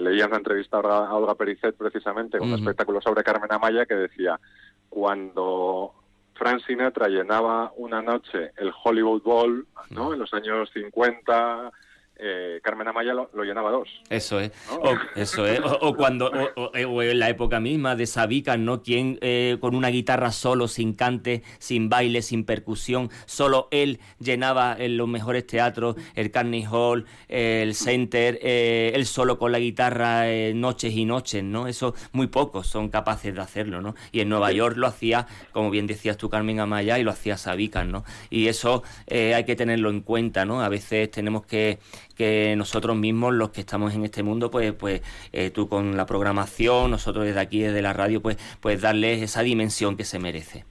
leía 0.00 0.26
una 0.26 0.36
entrevista 0.36 0.78
a 0.78 1.14
Olga 1.14 1.34
Pericet 1.34 1.76
precisamente 1.76 2.40
un 2.40 2.52
espectáculo 2.52 3.00
sobre 3.00 3.22
Carmen 3.22 3.52
Amaya 3.52 3.86
que 3.86 3.94
decía, 3.94 4.40
cuando 4.88 5.92
Frank 6.34 6.62
Sinatra 6.66 7.08
llenaba 7.08 7.72
una 7.76 8.02
noche 8.02 8.52
el 8.56 8.72
Hollywood 8.84 9.22
Bowl, 9.22 9.66
¿no? 9.90 10.12
En 10.12 10.18
los 10.18 10.34
años 10.34 10.70
50 10.74 11.72
eh, 12.18 12.60
Carmen 12.62 12.88
Amaya 12.88 13.12
lo, 13.14 13.30
lo 13.34 13.44
llenaba 13.44 13.70
dos. 13.70 13.88
Eso 14.10 14.40
es. 14.40 14.52
¿no? 14.70 14.76
O, 14.90 14.96
eso 15.14 15.46
es. 15.46 15.60
O, 15.60 15.78
o 15.80 15.96
cuando, 15.96 16.26
o, 16.56 16.62
o- 16.62 16.70
o 16.88 17.02
en 17.02 17.18
la 17.18 17.28
época 17.28 17.60
misma 17.60 17.96
de 17.96 18.06
Sabica, 18.06 18.56
¿no? 18.56 18.82
Quien 18.82 19.18
eh, 19.20 19.58
con 19.60 19.74
una 19.74 19.88
guitarra 19.88 20.32
solo, 20.32 20.68
sin 20.68 20.94
cante, 20.94 21.42
sin 21.58 21.88
baile, 21.88 22.22
sin 22.22 22.44
percusión, 22.44 23.10
solo 23.26 23.68
él 23.70 24.00
llenaba 24.18 24.76
en 24.78 24.96
los 24.96 25.08
mejores 25.08 25.46
teatros, 25.46 25.96
el 26.14 26.30
Carnegie 26.30 26.68
Hall, 26.70 27.04
eh, 27.28 27.60
el 27.62 27.74
Center, 27.74 28.38
eh, 28.42 28.92
él 28.94 29.06
solo 29.06 29.38
con 29.38 29.52
la 29.52 29.58
guitarra 29.58 30.28
eh, 30.30 30.52
noches 30.54 30.92
y 30.94 31.04
noches, 31.04 31.42
¿no? 31.44 31.66
Eso 31.68 31.94
muy 32.12 32.26
pocos 32.28 32.66
son 32.66 32.88
capaces 32.88 33.34
de 33.34 33.40
hacerlo, 33.40 33.80
¿no? 33.80 33.94
Y 34.12 34.20
en 34.20 34.28
Nueva 34.28 34.52
York 34.52 34.76
lo 34.76 34.86
hacía, 34.86 35.26
como 35.52 35.70
bien 35.70 35.86
decías 35.86 36.16
tú, 36.16 36.28
Carmen 36.30 36.60
Amaya, 36.60 36.98
y 36.98 37.02
lo 37.04 37.10
hacía 37.10 37.36
Sabica, 37.36 37.84
¿no? 37.84 38.04
Y 38.30 38.48
eso 38.48 38.82
eh, 39.06 39.34
hay 39.34 39.44
que 39.44 39.56
tenerlo 39.56 39.90
en 39.90 40.00
cuenta, 40.00 40.44
¿no? 40.44 40.60
A 40.62 40.68
veces 40.68 41.10
tenemos 41.10 41.44
que 41.46 41.78
que 42.16 42.54
nosotros 42.56 42.96
mismos, 42.96 43.34
los 43.34 43.50
que 43.50 43.60
estamos 43.60 43.94
en 43.94 44.04
este 44.04 44.22
mundo, 44.22 44.50
pues, 44.50 44.72
pues 44.72 45.02
eh, 45.32 45.50
tú 45.50 45.68
con 45.68 45.96
la 45.96 46.06
programación, 46.06 46.90
nosotros 46.90 47.24
desde 47.26 47.40
aquí, 47.40 47.60
desde 47.60 47.82
la 47.82 47.92
radio, 47.92 48.20
pues, 48.22 48.36
pues 48.60 48.80
darles 48.80 49.22
esa 49.22 49.42
dimensión 49.42 49.96
que 49.96 50.04
se 50.04 50.18
merece. 50.18 50.64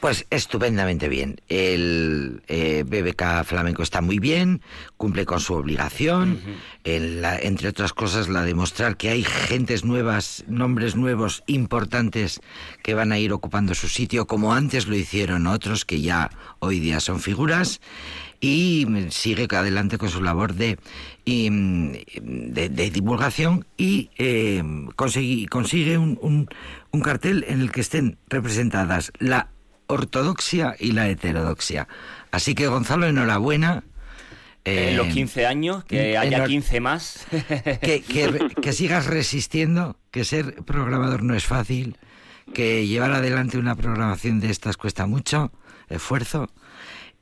Pues 0.00 0.26
estupendamente 0.30 1.08
bien. 1.10 1.40
El 1.48 2.42
eh, 2.48 2.84
BBK 2.86 3.44
Flamenco 3.44 3.82
está 3.82 4.00
muy 4.00 4.18
bien, 4.18 4.62
cumple 4.96 5.26
con 5.26 5.40
su 5.40 5.52
obligación, 5.54 6.40
en 6.84 7.20
la- 7.20 7.38
entre 7.38 7.68
otras 7.68 7.92
cosas 7.92 8.28
la 8.30 8.42
de 8.42 8.54
mostrar 8.54 8.96
que 8.96 9.10
hay 9.10 9.22
gentes 9.22 9.84
nuevas, 9.84 10.42
nombres 10.48 10.96
nuevos 10.96 11.44
importantes 11.46 12.40
que 12.82 12.94
van 12.94 13.12
a 13.12 13.18
ir 13.18 13.32
ocupando 13.32 13.74
su 13.74 13.88
sitio, 13.88 14.26
como 14.26 14.54
antes 14.54 14.86
lo 14.86 14.96
hicieron 14.96 15.46
otros 15.46 15.84
que 15.84 16.00
ya 16.00 16.30
hoy 16.60 16.80
día 16.80 16.98
son 16.98 17.20
figuras, 17.20 17.80
y 18.40 18.86
mm, 18.88 19.10
sigue 19.10 19.46
adelante 19.54 19.98
con 19.98 20.08
su 20.08 20.22
labor 20.22 20.54
de, 20.54 20.78
de, 22.22 22.68
de 22.68 22.90
divulgación 22.90 23.66
y 23.76 24.10
eh, 24.16 24.62
consigue, 24.96 25.46
consigue 25.48 25.98
un, 25.98 26.18
un- 26.22 26.48
un 26.92 27.00
cartel 27.02 27.44
en 27.48 27.60
el 27.60 27.70
que 27.70 27.80
estén 27.82 28.18
representadas 28.28 29.12
la 29.18 29.48
ortodoxia 29.86 30.74
y 30.78 30.92
la 30.92 31.08
heterodoxia. 31.08 31.86
Así 32.30 32.54
que 32.54 32.66
Gonzalo, 32.68 33.06
enhorabuena. 33.06 33.84
en 34.64 34.88
Eh, 34.90 34.96
los 34.96 35.08
15 35.08 35.46
años, 35.46 35.84
que 35.84 36.16
haya 36.16 36.38
enhor- 36.44 36.46
15 36.48 36.80
más. 36.80 37.26
que, 37.80 38.02
que 38.62 38.72
sigas 38.72 39.06
resistiendo, 39.06 39.96
que 40.10 40.24
ser 40.24 40.56
programador 40.64 41.22
no 41.22 41.34
es 41.34 41.44
fácil, 41.44 41.96
que 42.54 42.86
llevar 42.86 43.12
adelante 43.12 43.58
una 43.58 43.74
programación 43.76 44.40
de 44.40 44.50
estas 44.50 44.76
cuesta 44.76 45.06
mucho, 45.06 45.52
esfuerzo. 45.88 46.48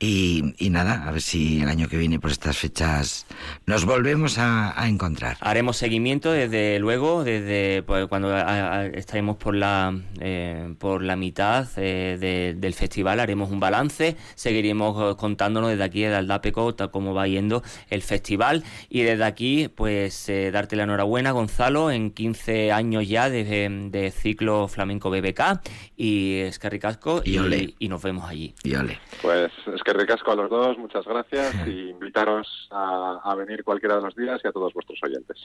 Y, 0.01 0.53
y 0.57 0.69
nada, 0.69 1.05
a 1.05 1.11
ver 1.11 1.21
si 1.21 1.61
el 1.61 1.67
año 1.67 1.89
que 1.89 1.97
viene 1.97 2.19
por 2.21 2.31
estas 2.31 2.57
fechas 2.57 3.25
nos 3.65 3.83
volvemos 3.83 4.37
a, 4.37 4.81
a 4.81 4.87
encontrar. 4.87 5.35
Haremos 5.41 5.75
seguimiento 5.75 6.31
desde 6.31 6.79
luego, 6.79 7.25
desde 7.25 7.83
pues, 7.83 8.07
cuando 8.07 8.33
a- 8.33 8.41
a- 8.79 8.85
estaremos 8.85 9.35
por 9.35 9.55
la 9.55 9.93
eh, 10.21 10.73
por 10.79 11.03
la 11.03 11.17
mitad 11.17 11.67
eh, 11.75 12.17
de- 12.17 12.53
del 12.57 12.73
festival, 12.75 13.19
haremos 13.19 13.51
un 13.51 13.59
balance, 13.59 14.15
seguiremos 14.35 15.17
contándonos 15.17 15.69
desde 15.71 15.83
aquí, 15.83 16.01
desde 16.03 16.15
Aldapeco, 16.15 16.73
tal 16.75 16.91
cómo 16.91 17.13
va 17.13 17.27
yendo 17.27 17.61
el 17.89 18.01
festival. 18.01 18.63
Y 18.89 19.01
desde 19.01 19.25
aquí, 19.25 19.67
pues 19.67 20.29
eh, 20.29 20.49
darte 20.51 20.77
la 20.77 20.83
enhorabuena, 20.83 21.31
Gonzalo, 21.31 21.91
en 21.91 22.11
15 22.11 22.71
años 22.71 23.05
ya 23.05 23.29
de, 23.29 23.43
de 23.91 24.11
ciclo 24.11 24.69
flamenco 24.69 25.09
BBK 25.09 25.59
y 25.97 26.37
Escarricasco, 26.39 27.21
Y 27.25 27.37
ole. 27.37 27.73
y 27.79 27.89
nos 27.89 28.01
vemos 28.01 28.29
allí. 28.29 28.53
Y 28.63 28.75
ole. 28.75 28.97
Pues 29.21 29.51
es 29.75 29.81
que 29.83 29.88
ricasco 29.93 30.31
a 30.31 30.35
los 30.35 30.49
dos, 30.49 30.77
muchas 30.77 31.05
gracias 31.05 31.55
y 31.67 31.89
invitaros 31.89 32.67
a, 32.71 33.19
a 33.23 33.35
venir 33.35 33.63
cualquiera 33.63 33.95
de 33.95 34.01
los 34.01 34.15
días 34.15 34.39
y 34.43 34.47
a 34.47 34.51
todos 34.51 34.73
vuestros 34.73 34.99
oyentes. 35.03 35.37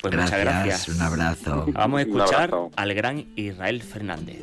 Pues 0.00 0.12
gracias, 0.12 0.38
muchas 0.38 0.64
gracias. 0.64 0.88
un 0.88 1.02
abrazo. 1.02 1.64
Vamos 1.72 1.98
a 1.98 2.02
escuchar 2.02 2.34
abrazo. 2.34 2.70
al 2.76 2.94
gran 2.94 3.26
Israel 3.36 3.82
Fernández. 3.82 4.42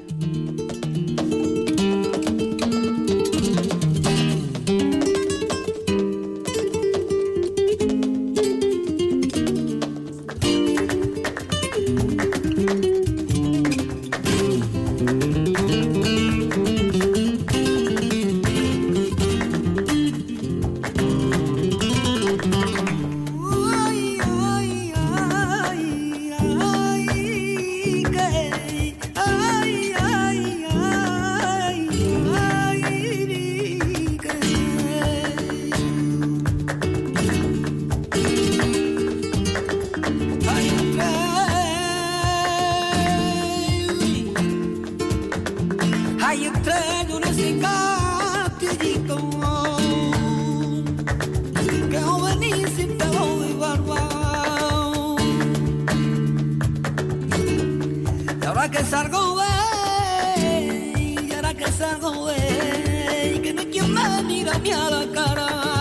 Que 58.74 58.84
salgo 58.86 59.36
ve, 59.36 60.94
y 60.98 61.34
ahora 61.34 61.54
que 61.54 61.72
salgo 61.72 62.26
ve, 62.26 63.40
que 63.44 63.54
no 63.54 63.62
hay 63.62 63.68
quien 63.68 63.94
me 63.94 64.24
mira 64.24 64.58
ni 64.58 64.72
a 64.72 64.90
la 64.90 65.12
cara. 65.14 65.73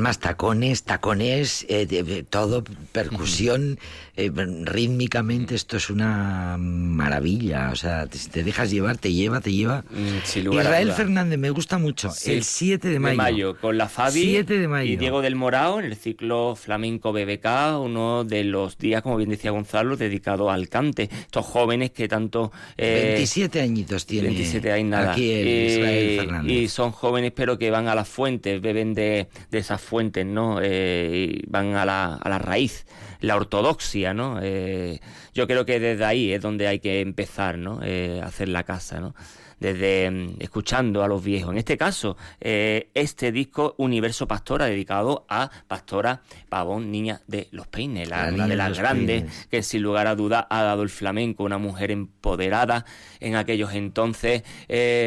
Palmas, 0.00 0.18
tacones, 0.18 0.82
tacones, 0.84 1.66
eh, 1.68 1.84
de 1.84 2.22
todo, 2.22 2.64
percusión, 2.92 3.78
eh, 4.26 4.30
rítmicamente, 4.64 5.54
esto 5.54 5.76
es 5.76 5.90
una 5.90 6.56
maravilla. 6.58 7.70
O 7.72 7.76
sea, 7.76 8.06
te- 8.06 8.18
si 8.18 8.28
te 8.30 8.42
dejas 8.42 8.70
llevar, 8.70 8.98
te 8.98 9.12
lleva, 9.12 9.40
te 9.40 9.52
lleva. 9.52 9.82
Mm, 9.90 10.24
sin 10.24 10.44
lugar 10.44 10.64
Israel. 10.64 10.92
Fernández, 10.92 11.38
me 11.38 11.50
gusta 11.50 11.78
mucho. 11.78 12.10
Sí, 12.10 12.32
el 12.32 12.44
7 12.44 12.88
de 12.88 12.98
mayo. 13.00 13.56
con 13.60 13.76
la 13.78 13.88
Fabi 13.88 14.22
7 14.22 14.58
de 14.58 14.68
mayo. 14.68 14.92
y 14.92 14.96
Diego 14.96 15.22
del 15.22 15.36
Morao 15.36 15.80
en 15.80 15.86
el 15.86 15.96
ciclo 15.96 16.56
Flamenco 16.56 17.12
BBK, 17.12 17.78
uno 17.80 18.24
de 18.24 18.44
los 18.44 18.78
días, 18.78 19.02
como 19.02 19.16
bien 19.16 19.30
decía 19.30 19.50
Gonzalo, 19.50 19.96
dedicado 19.96 20.50
al 20.50 20.68
cante. 20.68 21.08
Estos 21.10 21.46
jóvenes 21.46 21.90
que 21.90 22.08
tanto... 22.08 22.52
eh, 22.76 23.12
27 23.16 23.60
añitos 23.60 24.06
tiene. 24.06 24.28
27 24.28 24.72
hay 24.72 24.84
nada. 24.84 25.12
Aquí 25.12 25.30
el 25.30 25.48
y, 25.48 25.66
Israel 25.66 26.16
Fernández. 26.20 26.52
y 26.56 26.68
son 26.68 26.92
jóvenes 26.92 27.32
pero 27.34 27.58
que 27.58 27.70
van 27.70 27.88
a 27.88 27.94
las 27.94 28.08
fuentes, 28.08 28.60
beben 28.60 28.94
de, 28.94 29.28
de 29.50 29.58
esas 29.58 29.80
fuentes, 29.80 30.26
¿no? 30.26 30.58
Eh, 30.62 31.38
y 31.42 31.46
van 31.48 31.74
a 31.74 31.84
la, 31.84 32.14
a 32.16 32.28
la 32.28 32.38
raíz, 32.38 32.86
la 33.20 33.36
ortodoxia, 33.36 34.09
¿no? 34.14 34.38
Eh, 34.42 35.00
yo 35.34 35.46
creo 35.46 35.64
que 35.64 35.80
desde 35.80 36.04
ahí 36.04 36.32
es 36.32 36.40
donde 36.40 36.66
hay 36.66 36.78
que 36.78 37.00
empezar, 37.00 37.58
¿no? 37.58 37.80
Eh, 37.82 38.20
a 38.22 38.26
hacer 38.26 38.48
la 38.48 38.64
casa, 38.64 39.00
¿no? 39.00 39.14
Desde 39.58 40.10
mm, 40.10 40.36
escuchando 40.40 41.02
a 41.02 41.08
los 41.08 41.22
viejos. 41.22 41.52
En 41.52 41.58
este 41.58 41.76
caso, 41.76 42.16
eh, 42.40 42.88
este 42.94 43.32
disco 43.32 43.74
Universo 43.78 44.26
Pastora, 44.26 44.66
dedicado 44.66 45.26
a 45.28 45.50
Pastora 45.68 46.22
Pavón, 46.48 46.90
niña 46.90 47.20
de 47.26 47.48
los 47.50 47.66
peines, 47.66 48.08
la, 48.08 48.30
La 48.30 48.46
de 48.46 48.56
las 48.56 48.78
grandes 48.78 49.22
peines. 49.22 49.46
que 49.50 49.62
sin 49.62 49.82
lugar 49.82 50.06
a 50.06 50.14
duda 50.14 50.46
ha 50.48 50.62
dado 50.62 50.82
el 50.82 50.88
flamenco, 50.88 51.44
una 51.44 51.58
mujer 51.58 51.90
empoderada 51.90 52.86
en 53.20 53.36
aquellos 53.36 53.74
entonces, 53.74 54.42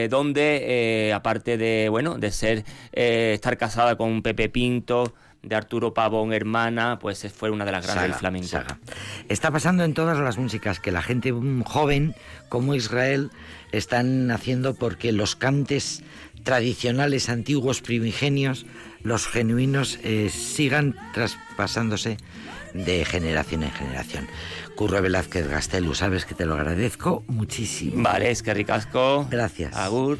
donde 0.09 1.11
aparte 1.15 1.57
de 1.57 1.89
bueno 1.89 2.17
de 2.17 2.31
ser 2.31 2.63
estar 2.91 3.57
casada 3.57 3.95
con 3.95 4.21
Pepe 4.21 4.49
Pinto, 4.49 5.13
de 5.43 5.55
Arturo 5.55 5.93
Pavón, 5.93 6.33
hermana, 6.33 6.97
pues 6.99 7.27
fue 7.35 7.49
una 7.51 7.65
de 7.65 7.71
las 7.71 7.83
grandes 7.85 8.03
del 8.03 8.11
Saga, 8.11 8.19
flamenco. 8.19 8.47
saga. 8.47 8.79
Está 9.29 9.51
pasando 9.51 9.83
en 9.83 9.93
todas 9.93 10.17
las 10.17 10.37
músicas 10.37 10.79
que 10.79 10.91
la 10.91 11.01
gente 11.01 11.33
joven 11.65 12.15
como 12.49 12.75
Israel 12.75 13.29
están 13.71 14.31
haciendo 14.31 14.73
porque 14.73 15.11
los 15.11 15.35
cantes 15.35 16.01
tradicionales, 16.43 17.29
antiguos, 17.29 17.81
primigenios, 17.81 18.65
los 19.01 19.27
genuinos, 19.27 19.99
eh, 20.03 20.29
sigan 20.29 20.95
traspasándose 21.13 22.17
de 22.73 23.05
generación 23.05 23.63
en 23.63 23.71
generación. 23.71 24.27
Curro 24.75 25.01
Velázquez 25.01 25.47
Gastelu, 25.47 25.93
sabes 25.93 26.25
que 26.25 26.35
te 26.35 26.45
lo 26.45 26.55
agradezco 26.55 27.23
muchísimo. 27.27 28.01
Vale, 28.01 28.31
es 28.31 28.41
que 28.41 28.53
ricasco. 28.53 29.27
Gracias. 29.29 29.75
Agur. 29.75 30.17